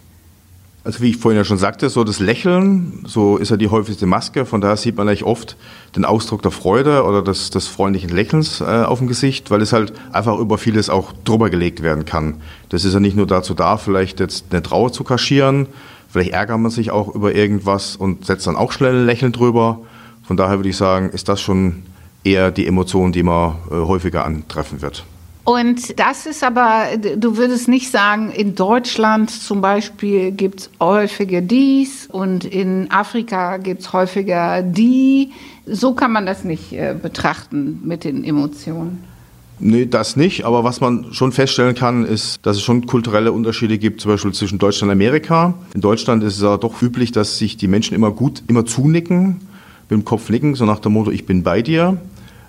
Also 0.86 1.00
wie 1.00 1.10
ich 1.10 1.16
vorhin 1.16 1.36
ja 1.36 1.44
schon 1.44 1.58
sagte, 1.58 1.88
so 1.88 2.04
das 2.04 2.20
Lächeln, 2.20 3.04
so 3.06 3.38
ist 3.38 3.50
ja 3.50 3.56
die 3.56 3.68
häufigste 3.68 4.06
Maske. 4.06 4.46
Von 4.46 4.60
daher 4.60 4.76
sieht 4.76 4.96
man 4.96 5.08
eigentlich 5.08 5.24
oft 5.24 5.56
den 5.96 6.04
Ausdruck 6.04 6.42
der 6.42 6.52
Freude 6.52 7.02
oder 7.02 7.22
des, 7.22 7.50
des 7.50 7.66
freundlichen 7.66 8.10
Lächelns 8.10 8.60
äh, 8.60 8.64
auf 8.64 9.00
dem 9.00 9.08
Gesicht, 9.08 9.50
weil 9.50 9.62
es 9.62 9.72
halt 9.72 9.92
einfach 10.12 10.38
über 10.38 10.58
vieles 10.58 10.88
auch 10.88 11.12
drüber 11.24 11.50
gelegt 11.50 11.82
werden 11.82 12.04
kann. 12.04 12.40
Das 12.68 12.84
ist 12.84 12.94
ja 12.94 13.00
nicht 13.00 13.16
nur 13.16 13.26
dazu 13.26 13.54
da, 13.54 13.78
vielleicht 13.78 14.20
jetzt 14.20 14.46
eine 14.50 14.62
Trauer 14.62 14.92
zu 14.92 15.02
kaschieren, 15.02 15.66
Vielleicht 16.16 16.32
ärgert 16.32 16.58
man 16.58 16.70
sich 16.70 16.90
auch 16.90 17.14
über 17.14 17.34
irgendwas 17.34 17.94
und 17.94 18.24
setzt 18.24 18.46
dann 18.46 18.56
auch 18.56 18.72
schnell 18.72 19.00
ein 19.00 19.04
Lächeln 19.04 19.32
drüber. 19.32 19.80
Von 20.22 20.38
daher 20.38 20.56
würde 20.56 20.70
ich 20.70 20.76
sagen, 20.78 21.10
ist 21.10 21.28
das 21.28 21.42
schon 21.42 21.82
eher 22.24 22.50
die 22.50 22.66
Emotion, 22.66 23.12
die 23.12 23.22
man 23.22 23.56
äh, 23.70 23.74
häufiger 23.74 24.24
antreffen 24.24 24.80
wird. 24.80 25.04
Und 25.44 26.00
das 26.00 26.24
ist 26.24 26.42
aber, 26.42 26.86
du 27.18 27.36
würdest 27.36 27.68
nicht 27.68 27.90
sagen, 27.90 28.30
in 28.30 28.54
Deutschland 28.54 29.30
zum 29.30 29.60
Beispiel 29.60 30.32
gibt 30.32 30.60
es 30.60 30.70
häufiger 30.80 31.42
dies 31.42 32.06
und 32.06 32.46
in 32.46 32.90
Afrika 32.90 33.58
gibt 33.58 33.82
es 33.82 33.92
häufiger 33.92 34.62
die. 34.62 35.32
So 35.66 35.92
kann 35.92 36.12
man 36.12 36.24
das 36.24 36.44
nicht 36.44 36.72
äh, 36.72 36.94
betrachten 36.98 37.82
mit 37.84 38.04
den 38.04 38.24
Emotionen. 38.24 39.04
Nee, 39.58 39.86
das 39.86 40.16
nicht. 40.16 40.44
Aber 40.44 40.64
was 40.64 40.80
man 40.80 41.12
schon 41.12 41.32
feststellen 41.32 41.74
kann, 41.74 42.04
ist, 42.04 42.38
dass 42.42 42.56
es 42.56 42.62
schon 42.62 42.86
kulturelle 42.86 43.32
Unterschiede 43.32 43.78
gibt, 43.78 44.00
zum 44.00 44.12
Beispiel 44.12 44.32
zwischen 44.32 44.58
Deutschland 44.58 44.90
und 44.90 44.92
Amerika. 44.92 45.54
In 45.74 45.80
Deutschland 45.80 46.22
ist 46.22 46.36
es 46.36 46.42
ja 46.42 46.56
doch 46.56 46.82
üblich, 46.82 47.12
dass 47.12 47.38
sich 47.38 47.56
die 47.56 47.68
Menschen 47.68 47.94
immer 47.94 48.10
gut, 48.10 48.42
immer 48.48 48.66
zunicken, 48.66 49.40
mit 49.88 50.00
dem 50.00 50.04
Kopf 50.04 50.28
nicken, 50.28 50.54
so 50.54 50.64
nach 50.64 50.80
dem 50.80 50.92
Motto, 50.92 51.10
ich 51.10 51.26
bin 51.26 51.42
bei 51.42 51.62
dir, 51.62 51.96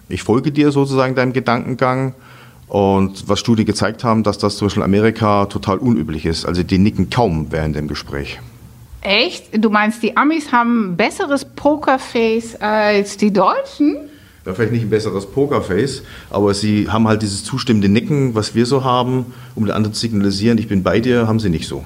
ich 0.09 0.23
folge 0.23 0.51
dir 0.51 0.71
sozusagen 0.71 1.15
deinem 1.15 1.33
Gedankengang. 1.33 2.13
Und 2.67 3.29
was 3.29 3.39
Studien 3.39 3.65
gezeigt 3.65 4.03
haben, 4.03 4.23
dass 4.23 4.37
das 4.37 4.57
zum 4.57 4.65
Beispiel 4.65 4.81
in 4.81 4.85
Amerika 4.85 5.45
total 5.45 5.77
unüblich 5.77 6.25
ist. 6.25 6.45
Also 6.45 6.63
die 6.63 6.77
nicken 6.77 7.09
kaum 7.09 7.47
während 7.49 7.77
dem 7.77 7.87
Gespräch. 7.87 8.39
Echt? 9.01 9.63
Du 9.63 9.69
meinst, 9.69 10.03
die 10.03 10.17
Amis 10.17 10.51
haben 10.51 10.91
ein 10.91 10.97
besseres 10.97 11.45
Pokerface 11.45 12.55
als 12.55 13.15
die 13.15 13.31
Deutschen? 13.31 14.09
Ja, 14.48 14.54
vielleicht 14.54 14.72
nicht 14.72 14.84
ein 14.84 14.89
besseres 14.89 15.25
Pokerface, 15.25 16.04
aber 16.30 16.54
sie 16.54 16.89
haben 16.89 17.06
halt 17.06 17.22
dieses 17.22 17.44
zustimmende 17.44 17.89
Nicken, 17.89 18.34
was 18.34 18.56
wir 18.56 18.66
so 18.66 18.86
haben, 18.86 19.25
um 19.56 19.66
den 19.66 19.75
anderen 19.75 19.94
zu 19.94 20.00
signalisieren, 20.00 20.58
ich 20.58 20.70
bin 20.70 20.84
bei 20.84 21.01
dir, 21.01 21.27
haben 21.27 21.42
sie 21.42 21.50
nicht 21.50 21.68
so. 21.68 21.84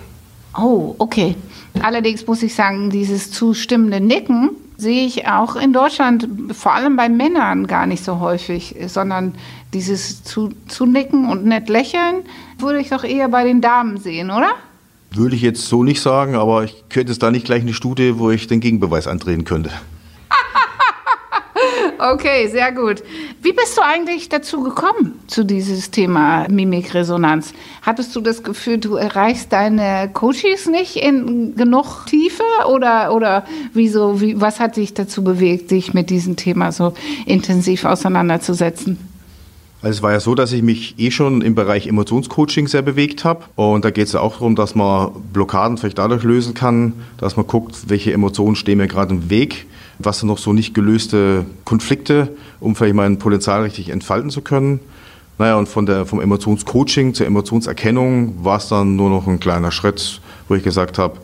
Oh, 0.55 0.93
okay. 0.99 1.33
Allerdings 1.81 2.27
muss 2.27 2.43
ich 2.43 2.53
sagen, 2.53 2.91
dieses 2.91 3.31
zustimmende 3.31 3.99
Nicken 3.99 4.51
sehe 4.77 5.07
ich 5.07 5.27
auch 5.27 5.55
in 5.55 5.73
Deutschland, 5.73 6.27
vor 6.51 6.73
allem 6.73 6.97
bei 6.97 7.09
Männern, 7.09 7.65
gar 7.65 7.87
nicht 7.87 8.03
so 8.03 8.19
häufig, 8.19 8.75
sondern 8.85 9.33
dieses 9.73 10.23
zu, 10.23 10.49
zu 10.67 10.85
nicken 10.85 11.31
und 11.31 11.45
nett 11.45 11.67
lächeln 11.67 12.17
würde 12.59 12.79
ich 12.79 12.89
doch 12.89 13.03
eher 13.03 13.29
bei 13.29 13.43
den 13.43 13.61
Damen 13.61 13.97
sehen, 13.97 14.29
oder? 14.29 14.51
Würde 15.09 15.35
ich 15.35 15.41
jetzt 15.41 15.65
so 15.65 15.83
nicht 15.83 16.01
sagen, 16.01 16.35
aber 16.35 16.63
ich 16.63 16.83
könnte 16.89 17.11
es 17.11 17.17
da 17.17 17.31
nicht 17.31 17.45
gleich 17.45 17.63
eine 17.63 17.73
Studie, 17.73 18.19
wo 18.19 18.29
ich 18.29 18.45
den 18.45 18.59
Gegenbeweis 18.59 19.07
antreten 19.07 19.45
könnte. 19.45 19.71
Okay, 22.01 22.47
sehr 22.47 22.71
gut. 22.71 23.03
Wie 23.43 23.53
bist 23.53 23.77
du 23.77 23.81
eigentlich 23.83 24.27
dazu 24.27 24.63
gekommen, 24.63 25.19
zu 25.27 25.45
dieses 25.45 25.91
Thema 25.91 26.47
Mimikresonanz? 26.49 27.53
Hattest 27.83 28.15
du 28.15 28.21
das 28.21 28.41
Gefühl, 28.41 28.79
du 28.79 28.95
erreichst 28.95 29.53
deine 29.53 30.09
Coaches 30.11 30.65
nicht 30.65 30.95
in 30.95 31.55
genug 31.55 32.07
Tiefe 32.07 32.41
oder, 32.67 33.13
oder 33.13 33.45
wieso, 33.73 34.19
wie, 34.19 34.41
was 34.41 34.59
hat 34.59 34.77
dich 34.77 34.95
dazu 34.95 35.23
bewegt, 35.23 35.69
dich 35.69 35.93
mit 35.93 36.09
diesem 36.09 36.37
Thema 36.37 36.71
so 36.71 36.93
intensiv 37.27 37.85
auseinanderzusetzen? 37.85 38.97
Also 39.83 39.97
es 39.97 40.01
war 40.01 40.11
ja 40.11 40.19
so, 40.19 40.33
dass 40.33 40.51
ich 40.53 40.63
mich 40.63 40.95
eh 40.97 41.11
schon 41.11 41.43
im 41.43 41.53
Bereich 41.53 41.85
Emotionscoaching 41.85 42.67
sehr 42.67 42.81
bewegt 42.81 43.25
habe. 43.25 43.43
Und 43.55 43.85
da 43.85 43.91
geht 43.91 44.07
es 44.07 44.13
ja 44.13 44.21
auch 44.21 44.33
darum, 44.33 44.55
dass 44.55 44.73
man 44.73 45.11
Blockaden 45.33 45.77
vielleicht 45.77 45.99
dadurch 45.99 46.23
lösen 46.23 46.55
kann, 46.55 46.93
dass 47.17 47.37
man 47.37 47.45
guckt, 47.45 47.89
welche 47.89 48.11
Emotionen 48.11 48.55
stehen 48.55 48.79
mir 48.79 48.87
gerade 48.87 49.13
im 49.13 49.29
Weg 49.29 49.67
was 50.05 50.19
sind 50.19 50.27
noch 50.27 50.37
so 50.37 50.53
nicht 50.53 50.73
gelöste 50.73 51.45
Konflikte, 51.65 52.35
um 52.59 52.75
vielleicht 52.75 52.95
mein 52.95 53.19
Potenzial 53.19 53.63
richtig 53.63 53.89
entfalten 53.89 54.29
zu 54.29 54.41
können. 54.41 54.79
Naja, 55.37 55.57
und 55.57 55.67
von 55.67 55.85
der, 55.85 56.05
vom 56.05 56.21
Emotionscoaching 56.21 57.13
zur 57.13 57.25
Emotionserkennung 57.25 58.43
war 58.43 58.57
es 58.57 58.67
dann 58.67 58.95
nur 58.95 59.09
noch 59.09 59.27
ein 59.27 59.39
kleiner 59.39 59.71
Schritt, 59.71 60.21
wo 60.47 60.55
ich 60.55 60.63
gesagt 60.63 60.97
habe, 60.97 61.17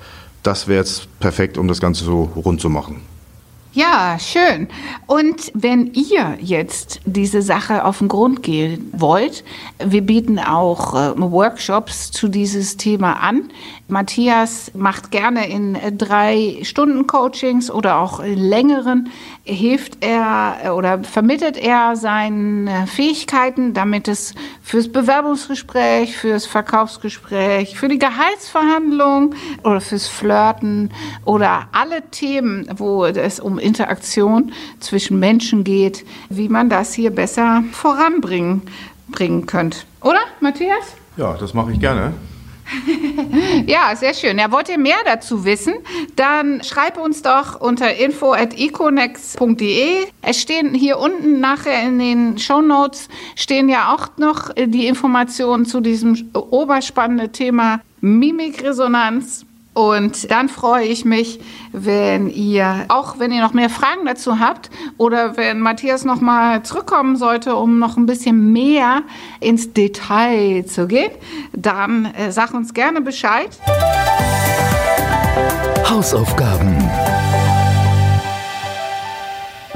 das 0.43 0.67
wäre 0.67 0.79
jetzt 0.79 1.07
perfekt, 1.19 1.57
um 1.57 1.67
das 1.67 1.79
Ganze 1.79 2.03
so 2.03 2.23
rund 2.35 2.61
zu 2.61 2.69
machen. 2.69 3.01
Ja, 3.77 4.17
schön. 4.17 4.69
Und 5.05 5.51
wenn 5.53 5.93
ihr 5.93 6.39
jetzt 6.41 6.99
diese 7.05 7.43
Sache 7.43 7.85
auf 7.85 7.99
den 7.99 8.07
Grund 8.07 8.41
gehen 8.41 8.91
wollt, 8.91 9.43
wir 9.77 10.01
bieten 10.01 10.39
auch 10.39 10.95
äh, 10.95 11.13
Workshops 11.15 12.09
zu 12.09 12.27
dieses 12.27 12.77
Thema 12.77 13.21
an. 13.21 13.51
Matthias 13.87 14.71
macht 14.73 15.11
gerne 15.11 15.47
in 15.47 15.77
drei 15.95 16.57
Stunden 16.63 17.05
Coachings 17.05 17.69
oder 17.69 17.99
auch 17.99 18.19
in 18.19 18.39
längeren 18.39 19.11
hilft 19.47 20.03
er 20.03 20.57
äh, 20.63 20.69
oder 20.69 21.03
vermittelt 21.03 21.57
er 21.57 21.95
seine 21.95 22.85
Fähigkeiten, 22.87 23.73
damit 23.73 24.07
es 24.07 24.33
fürs 24.61 24.91
Bewerbungsgespräch, 24.91 26.17
fürs 26.17 26.45
Verkaufsgespräch, 26.45 27.79
für 27.79 27.87
die 27.87 27.99
Gehaltsverhandlung 27.99 29.35
oder 29.63 29.79
fürs 29.79 30.07
Flirten 30.07 30.91
oder 31.23 31.69
alle 31.71 32.01
Themen, 32.09 32.67
wo 32.75 33.05
es 33.05 33.39
um 33.39 33.57
Interaktion 33.67 34.51
zwischen 34.79 35.19
Menschen 35.19 35.63
geht, 35.63 36.05
wie 36.29 36.49
man 36.49 36.69
das 36.69 36.93
hier 36.93 37.11
besser 37.11 37.63
voranbringen 37.71 38.63
bringen 39.09 39.45
könnt. 39.45 39.85
Oder, 40.01 40.19
Matthias? 40.39 40.95
Ja, 41.17 41.33
das 41.33 41.53
mache 41.53 41.71
ich 41.71 41.79
gerne. 41.79 42.13
ja, 43.65 43.95
sehr 43.95 44.13
schön. 44.13 44.37
Ja, 44.37 44.51
wollt 44.51 44.67
ihr 44.69 44.77
mehr 44.77 44.97
dazu 45.05 45.45
wissen? 45.45 45.75
Dann 46.15 46.61
schreibt 46.63 46.97
uns 46.97 47.21
doch 47.21 47.61
unter 47.61 47.95
info@econex.de. 47.95 50.07
Es 50.21 50.41
stehen 50.41 50.73
hier 50.73 50.99
unten 50.99 51.39
nachher 51.39 51.81
in 51.83 51.99
den 51.99 52.37
Show 52.37 52.59
Notes 52.61 53.07
stehen 53.35 53.69
ja 53.69 53.93
auch 53.93 54.09
noch 54.17 54.49
die 54.53 54.87
Informationen 54.87 55.65
zu 55.65 55.79
diesem 55.79 56.31
oberspannenden 56.33 57.31
Thema 57.31 57.79
Mimikresonanz. 58.01 59.46
Und 59.77 60.31
dann 60.31 60.49
freue 60.49 60.85
ich 60.85 61.05
mich, 61.05 61.39
wenn 61.71 62.31
ihr, 62.31 62.85
auch 62.87 63.19
wenn 63.19 63.31
ihr 63.31 63.41
noch 63.41 63.53
mehr 63.53 63.69
Fragen 63.69 64.07
dazu 64.07 64.39
habt 64.39 64.71
oder 64.97 65.37
wenn 65.37 65.59
Matthias 65.59 66.03
noch 66.03 66.19
mal 66.19 66.63
zurückkommen 66.63 67.15
sollte, 67.15 67.55
um 67.55 67.77
noch 67.77 67.95
ein 67.95 68.07
bisschen 68.07 68.51
mehr 68.51 69.03
ins 69.39 69.73
Detail 69.73 70.65
zu 70.65 70.87
gehen, 70.87 71.11
dann 71.53 72.05
äh, 72.15 72.31
sag 72.31 72.55
uns 72.55 72.73
gerne 72.73 73.01
Bescheid. 73.01 73.49
Hausaufgaben. 75.87 76.75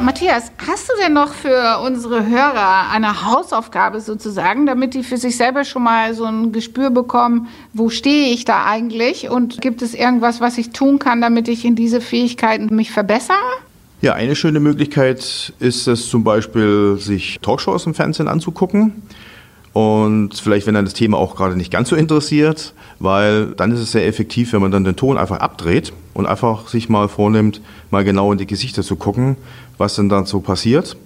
Matthias, 0.04 0.52
hast 0.68 0.90
du 0.90 0.94
denn 1.04 1.14
noch 1.14 1.34
für 1.34 1.80
unsere 1.86 2.26
Hörer 2.26 2.90
eine 2.92 3.26
Hausaufgabe 3.26 4.02
sozusagen, 4.02 4.66
damit 4.66 4.96
die 4.96 5.04
für 5.04 5.18
sich 5.18 5.38
selber 5.38 5.64
schon 5.64 5.84
mal 5.84 6.16
so 6.16 6.26
ein 6.26 6.52
Gespür 6.52 6.90
bekommen, 6.90 7.48
wo 7.74 7.90
stehe 7.90 8.34
ich 8.34 8.44
da 8.44 8.66
eigentlich 8.66 9.30
und 9.30 9.62
gibt 9.62 9.82
es 9.84 9.94
irgendwas, 9.94 10.42
was 10.42 10.58
ich 10.58 10.72
tun 10.72 10.98
kann, 10.98 11.22
damit 11.22 11.48
ich 11.48 11.66
in 11.66 11.76
diese 11.76 12.02
Fähigkeiten 12.02 12.76
mich 12.76 12.92
verbessere? 12.92 13.38
Ja, 14.02 14.14
eine 14.14 14.36
schöne 14.36 14.60
Möglichkeit 14.60 15.54
ist 15.60 15.88
es 15.88 16.10
zum 16.10 16.24
Beispiel, 16.24 16.98
sich 16.98 17.38
Talkshows 17.42 17.86
im 17.86 17.94
Fernsehen 17.94 18.28
anzugucken. 18.28 19.04
Und 19.74 20.36
vielleicht, 20.36 20.68
wenn 20.68 20.74
dann 20.74 20.86
das 20.86 20.94
Thema 20.94 21.18
auch 21.18 21.36
gerade 21.36 21.56
nicht 21.56 21.72
ganz 21.72 21.90
so 21.90 21.96
interessiert, 21.96 22.74
weil 23.00 23.48
dann 23.48 23.72
ist 23.72 23.80
es 23.80 23.92
sehr 23.92 24.06
effektiv, 24.06 24.52
wenn 24.54 24.62
man 24.62 24.72
dann 24.72 24.84
den 24.84 24.96
Ton 24.96 25.18
einfach 25.18 25.40
abdreht 25.40 25.94
und 26.14 26.26
einfach 26.26 26.68
sich 26.68 26.90
mal 26.90 27.08
vornimmt, 27.08 27.62
mal 27.90 28.04
genau 28.04 28.32
in 28.32 28.38
die 28.38 28.48
Gesichter 28.48 28.84
zu 28.84 28.98
gucken, 28.98 29.38
was 29.78 29.96
denn 29.96 30.10
dann 30.10 30.26
so 30.26 30.42
passiert. 30.42 30.98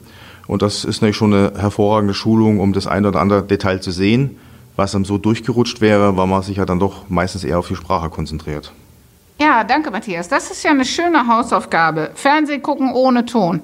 Und 0.47 0.61
das 0.61 0.83
ist 0.83 1.01
natürlich 1.01 1.17
schon 1.17 1.33
eine 1.33 1.53
hervorragende 1.59 2.13
Schulung, 2.13 2.59
um 2.59 2.73
das 2.73 2.87
eine 2.87 3.07
oder 3.07 3.19
andere 3.19 3.43
Detail 3.43 3.81
zu 3.81 3.91
sehen, 3.91 4.37
was 4.75 4.95
einem 4.95 5.05
so 5.05 5.17
durchgerutscht 5.17 5.81
wäre, 5.81 6.17
weil 6.17 6.27
man 6.27 6.41
sich 6.41 6.57
ja 6.57 6.65
dann 6.65 6.79
doch 6.79 7.09
meistens 7.09 7.43
eher 7.43 7.59
auf 7.59 7.67
die 7.67 7.75
Sprache 7.75 8.09
konzentriert. 8.09 8.71
Ja, 9.39 9.63
danke, 9.63 9.91
Matthias. 9.91 10.29
Das 10.29 10.49
ist 10.49 10.63
ja 10.63 10.71
eine 10.71 10.85
schöne 10.85 11.27
Hausaufgabe. 11.27 12.11
Fernsehen 12.15 12.61
gucken 12.61 12.93
ohne 12.93 13.25
Ton. 13.25 13.61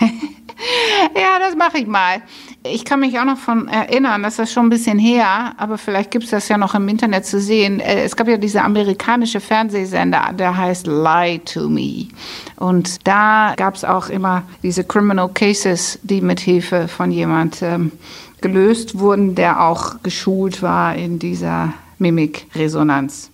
ja, 0.00 1.38
das 1.40 1.56
mache 1.56 1.78
ich 1.78 1.86
mal. 1.86 2.22
Ich 2.64 2.84
kann 2.84 3.00
mich 3.00 3.18
auch 3.18 3.24
noch 3.24 3.38
von 3.38 3.68
erinnern, 3.68 4.22
das 4.22 4.38
ist 4.40 4.52
schon 4.52 4.66
ein 4.66 4.70
bisschen 4.70 4.98
her, 4.98 5.52
aber 5.58 5.78
vielleicht 5.78 6.10
gibt 6.10 6.24
es 6.24 6.30
das 6.30 6.48
ja 6.48 6.58
noch 6.58 6.74
im 6.74 6.88
Internet 6.88 7.24
zu 7.24 7.40
sehen. 7.40 7.78
Äh, 7.78 8.02
es 8.02 8.16
gab 8.16 8.26
ja 8.26 8.36
diese 8.36 8.62
amerikanische 8.62 9.40
Fernsehsender, 9.40 10.32
der 10.36 10.56
heißt 10.56 10.86
Lie 10.88 11.38
to 11.44 11.68
Me. 11.68 12.08
Und 12.56 13.06
da 13.06 13.54
gab 13.56 13.76
es 13.76 13.84
auch 13.84 14.08
immer 14.08 14.42
diese 14.62 14.82
Criminal 14.82 15.28
Cases, 15.28 16.00
die 16.02 16.20
mit 16.20 16.40
Hilfe 16.40 16.88
von 16.88 17.12
jemand 17.12 17.62
ähm, 17.62 17.92
gelöst 18.40 18.98
wurden, 18.98 19.36
der 19.36 19.62
auch 19.62 20.02
geschult 20.02 20.60
war 20.60 20.96
in 20.96 21.20
dieser 21.20 21.72
Mimikresonanz. 21.98 23.30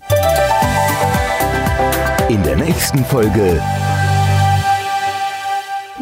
In 2.28 2.42
der 2.42 2.56
nächsten 2.56 3.04
Folge 3.06 3.60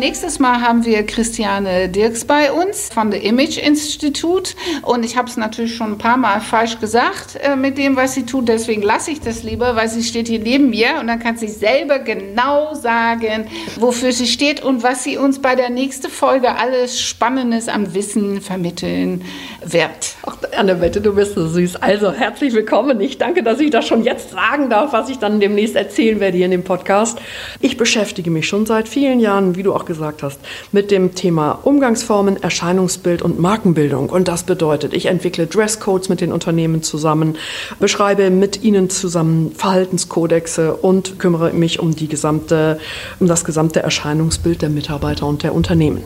Nächstes 0.03 0.41
Mal 0.41 0.61
haben 0.61 0.85
wir 0.85 1.07
Christiane 1.07 1.89
Dirks 1.89 2.25
bei 2.25 2.51
uns 2.51 2.89
von 2.93 3.13
der 3.13 3.23
Image 3.23 3.57
Institute 3.57 4.55
und 4.83 5.05
ich 5.05 5.17
habe 5.17 5.29
es 5.29 5.37
natürlich 5.37 5.77
schon 5.77 5.93
ein 5.93 5.99
paar 5.99 6.17
Mal 6.17 6.41
falsch 6.41 6.81
gesagt 6.81 7.39
äh, 7.41 7.55
mit 7.55 7.79
dem, 7.79 7.95
was 7.95 8.15
sie 8.15 8.27
tut. 8.27 8.49
Deswegen 8.49 8.83
lasse 8.83 9.13
ich 9.13 9.21
das 9.21 9.45
lieber, 9.45 9.77
weil 9.77 9.89
sie 9.89 10.03
steht 10.03 10.27
hier 10.27 10.41
neben 10.41 10.71
mir 10.71 10.99
und 10.99 11.07
dann 11.07 11.21
kann 11.21 11.37
sie 11.37 11.47
selber 11.47 12.01
genau 12.01 12.75
sagen, 12.75 13.47
wofür 13.77 14.11
sie 14.11 14.27
steht 14.27 14.61
und 14.61 14.83
was 14.83 15.05
sie 15.05 15.19
uns 15.19 15.41
bei 15.41 15.55
der 15.55 15.71
nächsten 15.71 16.11
Folge 16.11 16.57
alles 16.57 17.01
Spannendes 17.01 17.69
am 17.69 17.95
Wissen 17.95 18.41
vermitteln 18.41 19.23
wird. 19.65 20.17
Ach, 20.27 20.37
Annabette, 20.57 21.01
du 21.01 21.15
bist 21.15 21.37
so 21.37 21.47
süß. 21.47 21.77
Also 21.77 22.11
herzlich 22.11 22.55
willkommen. 22.55 23.01
Ich 23.01 23.19
danke, 23.19 23.45
dass 23.45 23.61
ich 23.61 23.71
das 23.71 23.87
schon 23.87 24.03
jetzt 24.03 24.31
sagen 24.31 24.69
darf, 24.69 24.93
was 24.93 25.09
ich 25.11 25.19
dann 25.19 25.39
demnächst 25.39 25.77
erzählen 25.77 26.19
werde 26.19 26.39
hier 26.39 26.47
in 26.47 26.51
dem 26.51 26.65
Podcast. 26.65 27.21
Ich 27.61 27.77
beschäftige 27.77 28.33
mich 28.33 28.49
schon 28.49 28.67
seit 28.67 28.89
vielen 28.89 29.21
Jahren, 29.21 29.55
wie 29.55 29.63
du 29.63 29.73
auch 29.73 29.83
auch 29.83 29.87
gesagt 29.93 30.23
hast, 30.23 30.41
mit 30.73 30.91
dem 30.91 31.15
Thema 31.15 31.59
Umgangsformen, 31.65 32.43
Erscheinungsbild 32.43 33.21
und 33.21 33.39
Markenbildung. 33.39 34.09
Und 34.09 34.27
das 34.27 34.45
bedeutet, 34.45 34.95
ich 34.95 35.07
entwickle 35.07 35.47
Dresscodes 35.47 36.09
mit 36.09 36.23
den 36.23 36.33
Unternehmen 36.33 36.83
zusammen, 36.83 37.37
beschreibe 37.79 38.31
mit 38.31 38.63
ihnen 38.63 38.89
zusammen 38.89 39.53
Verhaltenskodexe 39.55 40.75
und 40.75 41.19
kümmere 41.19 41.53
mich 41.53 41.79
um 41.79 41.95
die 41.95 42.09
gesamte, 42.09 42.81
um 43.21 43.29
das 43.29 43.45
gesamte 43.45 43.81
Erscheinungsbild 43.81 44.63
der 44.63 44.71
Mitarbeiter 44.71 45.27
und 45.27 45.43
der 45.43 45.55
Unternehmen. 45.55 46.03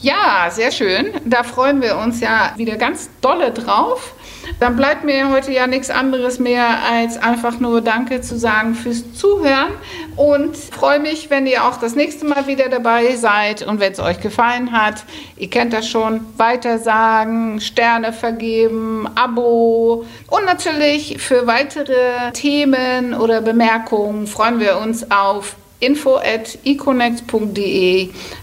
Ja, 0.00 0.50
sehr 0.50 0.72
schön. 0.72 1.12
Da 1.24 1.44
freuen 1.44 1.80
wir 1.80 1.96
uns 1.96 2.20
ja 2.20 2.52
wieder 2.56 2.76
ganz 2.76 3.08
dolle 3.20 3.52
drauf. 3.52 4.12
Dann 4.60 4.76
bleibt 4.76 5.04
mir 5.04 5.30
heute 5.30 5.52
ja 5.52 5.66
nichts 5.66 5.90
anderes 5.90 6.38
mehr, 6.38 6.66
als 6.90 7.16
einfach 7.16 7.60
nur 7.60 7.80
Danke 7.80 8.20
zu 8.20 8.38
sagen 8.38 8.74
fürs 8.74 9.12
Zuhören 9.14 9.72
und 10.16 10.56
freue 10.56 11.00
mich, 11.00 11.30
wenn 11.30 11.46
ihr 11.46 11.64
auch 11.64 11.76
das 11.76 11.94
nächste 11.94 12.26
Mal 12.26 12.46
wieder 12.46 12.68
dabei 12.68 13.16
seid 13.16 13.62
und 13.62 13.80
wenn 13.80 13.92
es 13.92 14.00
euch 14.00 14.20
gefallen 14.20 14.72
hat, 14.72 15.04
ihr 15.36 15.50
kennt 15.50 15.72
das 15.72 15.88
schon, 15.88 16.20
weitersagen, 16.36 17.60
Sterne 17.60 18.12
vergeben, 18.12 19.08
Abo 19.14 20.04
und 20.28 20.44
natürlich 20.44 21.18
für 21.18 21.46
weitere 21.46 22.32
Themen 22.32 23.14
oder 23.14 23.40
Bemerkungen 23.40 24.26
freuen 24.26 24.60
wir 24.60 24.78
uns 24.78 25.10
auf 25.10 25.56
info 25.80 26.18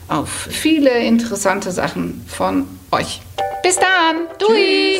auf 0.08 0.30
viele 0.50 1.00
interessante 1.00 1.72
Sachen 1.72 2.26
von 2.28 2.68
euch. 2.92 3.22
Bis 3.64 3.76
dann. 3.78 4.28
Dui. 4.40 5.00